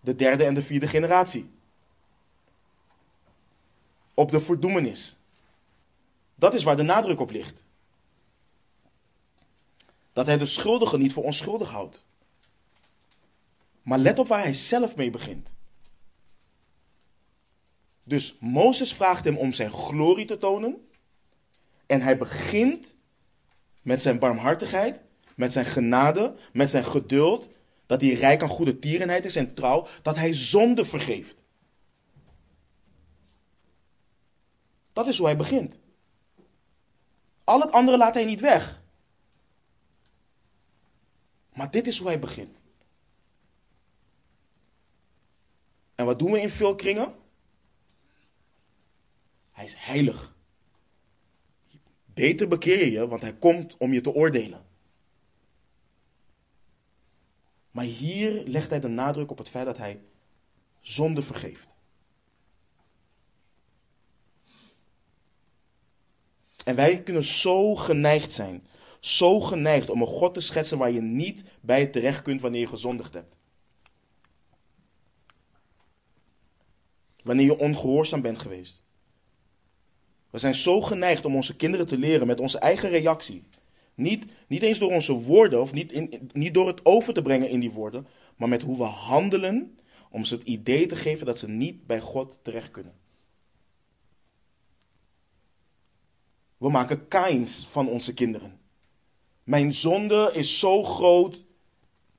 [0.00, 1.52] De derde en de vierde generatie.
[4.14, 5.16] Op de verdoemenis.
[6.34, 7.64] Dat is waar de nadruk op ligt.
[10.12, 12.04] Dat hij de schuldige niet voor onschuldig houdt.
[13.82, 15.54] Maar let op waar hij zelf mee begint.
[18.04, 20.88] Dus Mozes vraagt hem om zijn glorie te tonen.
[21.86, 22.96] En hij begint
[23.82, 25.04] met zijn barmhartigheid,
[25.36, 27.48] met zijn genade, met zijn geduld.
[27.86, 29.86] Dat hij rijk aan goede tierenheid is en trouw.
[30.02, 31.42] Dat hij zonde vergeeft.
[34.92, 35.78] Dat is hoe hij begint.
[37.44, 38.82] Al het andere laat hij niet weg.
[41.52, 42.62] Maar dit is hoe hij begint.
[45.94, 47.14] En wat doen we in veel kringen?
[49.54, 50.36] Hij is heilig.
[52.04, 54.66] Beter bekeer je, want hij komt om je te oordelen.
[57.70, 60.00] Maar hier legt hij de nadruk op het feit dat hij
[60.80, 61.76] zonde vergeeft.
[66.64, 68.66] En wij kunnen zo geneigd zijn,
[69.00, 72.66] zo geneigd om een God te schetsen waar je niet bij terecht kunt wanneer je
[72.66, 73.36] gezondigd hebt.
[77.22, 78.83] Wanneer je ongehoorzaam bent geweest.
[80.34, 83.42] We zijn zo geneigd om onze kinderen te leren met onze eigen reactie.
[83.94, 87.60] Niet, niet eens door onze woorden, of niet, niet door het over te brengen in
[87.60, 88.06] die woorden,
[88.36, 89.78] maar met hoe we handelen
[90.10, 92.92] om ze het idee te geven dat ze niet bij God terecht kunnen.
[96.56, 98.60] We maken kains van onze kinderen.
[99.44, 101.44] Mijn zonde is zo groot,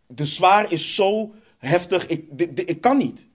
[0.08, 3.28] de zwaar is zo heftig, ik, ik kan niet.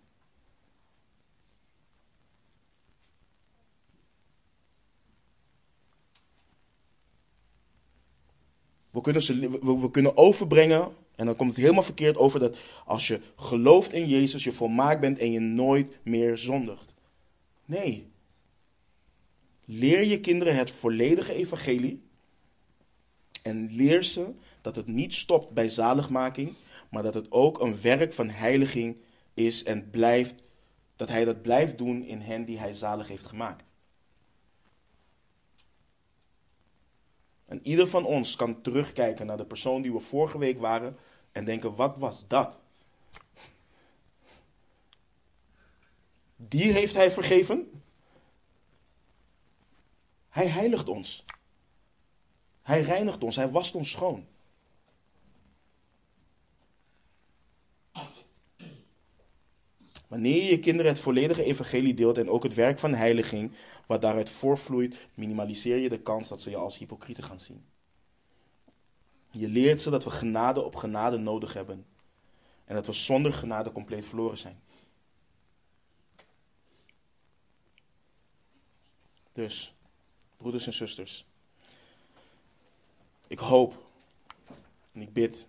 [8.90, 13.06] We kunnen, ze, we, kunnen overbrengen, en dan komt het helemaal verkeerd over, dat als
[13.06, 16.94] je gelooft in Jezus, je volmaakt bent en je nooit meer zondigt.
[17.64, 18.08] Nee.
[19.64, 22.02] Leer je kinderen het volledige evangelie.
[23.42, 24.26] En leer ze
[24.60, 26.52] dat het niet stopt bij zaligmaking,
[26.90, 28.96] maar dat het ook een werk van heiliging
[29.34, 30.42] is en blijft,
[30.96, 33.72] dat hij dat blijft doen in hen die hij zalig heeft gemaakt.
[37.50, 40.96] En ieder van ons kan terugkijken naar de persoon die we vorige week waren
[41.32, 42.62] en denken: wat was dat?
[46.36, 47.82] Die heeft hij vergeven.
[50.28, 51.24] Hij heiligt ons.
[52.62, 53.36] Hij reinigt ons.
[53.36, 54.26] Hij wast ons schoon.
[60.10, 63.52] Wanneer je je kinderen het volledige evangelie deelt en ook het werk van heiliging,
[63.86, 67.64] wat daaruit voortvloeit, minimaliseer je de kans dat ze je als hypocrieten gaan zien.
[69.30, 71.86] Je leert ze dat we genade op genade nodig hebben
[72.64, 74.60] en dat we zonder genade compleet verloren zijn.
[79.32, 79.74] Dus,
[80.36, 81.26] broeders en zusters,
[83.26, 83.74] ik hoop
[84.92, 85.46] en ik bid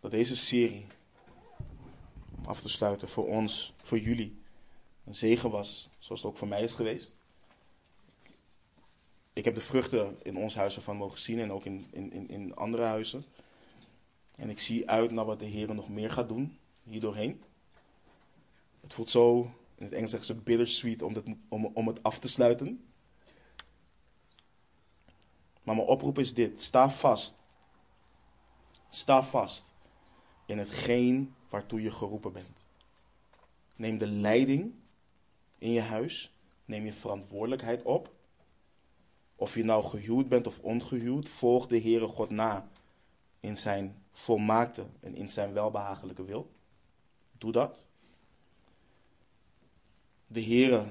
[0.00, 0.86] dat deze serie,
[2.46, 4.38] af te sluiten, voor ons, voor jullie,
[5.04, 7.14] een zegen was, zoals het ook voor mij is geweest.
[9.32, 12.54] Ik heb de vruchten in ons huis ervan mogen zien en ook in, in, in
[12.54, 13.24] andere huizen.
[14.36, 17.42] En ik zie uit naar wat de Heer nog meer gaat doen hier doorheen.
[18.80, 19.40] Het voelt zo,
[19.74, 22.84] in het Engels zeggen ze bittersweet om het, om, om het af te sluiten.
[25.62, 27.38] Maar mijn oproep is dit: sta vast.
[28.90, 29.64] Sta vast
[30.46, 32.66] in hetgeen waartoe je geroepen bent.
[33.76, 34.74] Neem de leiding
[35.58, 36.34] in je huis.
[36.64, 38.14] Neem je verantwoordelijkheid op.
[39.36, 42.68] Of je nou gehuwd bent of ongehuwd, volg de Heere God na
[43.40, 46.50] in zijn volmaakte en in zijn welbehagelijke wil.
[47.38, 47.84] Doe dat.
[50.26, 50.86] De Heere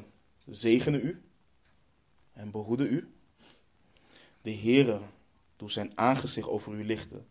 [0.47, 1.23] zegene u
[2.33, 3.13] en behoede u.
[4.41, 5.01] De Heere
[5.55, 7.27] doet zijn aangezicht over u lichten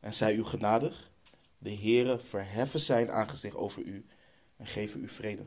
[0.00, 1.09] en zij u genadig.
[1.62, 4.06] De Heere verheffen zijn aangezicht over u
[4.56, 5.46] en geven u vrede.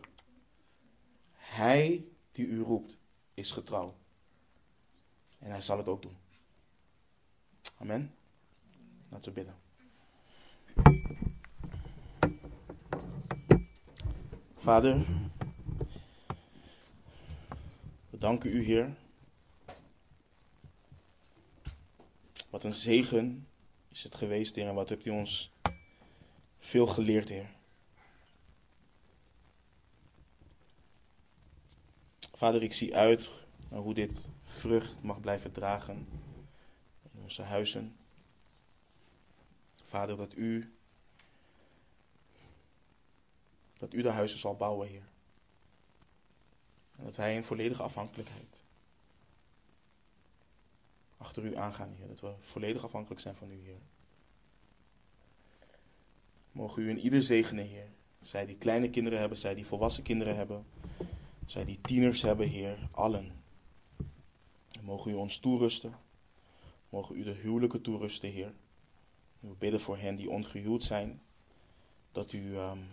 [1.32, 3.00] Hij die u roept
[3.34, 3.98] is getrouw.
[5.40, 6.18] En hij zal het ook doen.
[7.78, 8.16] Amen.
[9.10, 9.56] Laten we bidden.
[14.56, 15.06] Vader,
[18.10, 18.96] we danken u, Heer.
[22.50, 23.48] Wat een zegen
[23.88, 25.53] is het geweest, Heer, en wat hebt u ons
[26.64, 27.50] veel geleerd, Heer.
[32.34, 33.30] Vader, ik zie uit
[33.70, 36.08] naar hoe dit vrucht mag blijven dragen
[37.02, 37.96] in onze huizen.
[39.84, 40.74] Vader, dat u,
[43.78, 45.08] dat u de huizen zal bouwen, Heer.
[46.96, 48.64] En dat wij in volledige afhankelijkheid
[51.18, 52.08] achter u aangaan, Heer.
[52.08, 53.82] Dat we volledig afhankelijk zijn van u, Heer.
[56.54, 57.88] Mogen u in ieder zegenen, Heer.
[58.22, 60.66] Zij die kleine kinderen hebben, zij die volwassen kinderen hebben,
[61.46, 63.44] zij die tieners hebben, Heer, allen.
[64.82, 65.94] mogen u ons toerusten.
[66.90, 68.54] Mogen u de huwelijken toerusten, Heer.
[69.40, 71.22] We bidden voor hen die ongehuwd zijn,
[72.12, 72.88] dat u, um,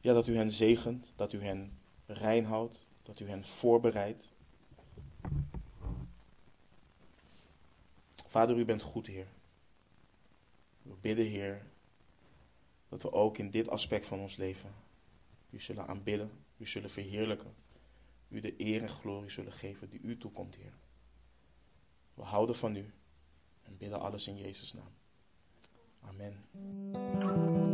[0.00, 4.32] ja, dat u hen zegent, dat u hen rein houdt, dat u hen voorbereidt.
[8.26, 9.26] Vader, u bent goed, Heer.
[10.92, 11.66] We bidden, Heer,
[12.88, 14.74] dat we ook in dit aspect van ons leven
[15.50, 17.54] u zullen aanbidden, u zullen verheerlijken,
[18.28, 20.72] u de eer en glorie zullen geven die u toekomt, Heer.
[22.14, 22.92] We houden van u
[23.62, 24.92] en bidden alles in Jezus' naam.
[26.00, 27.71] Amen.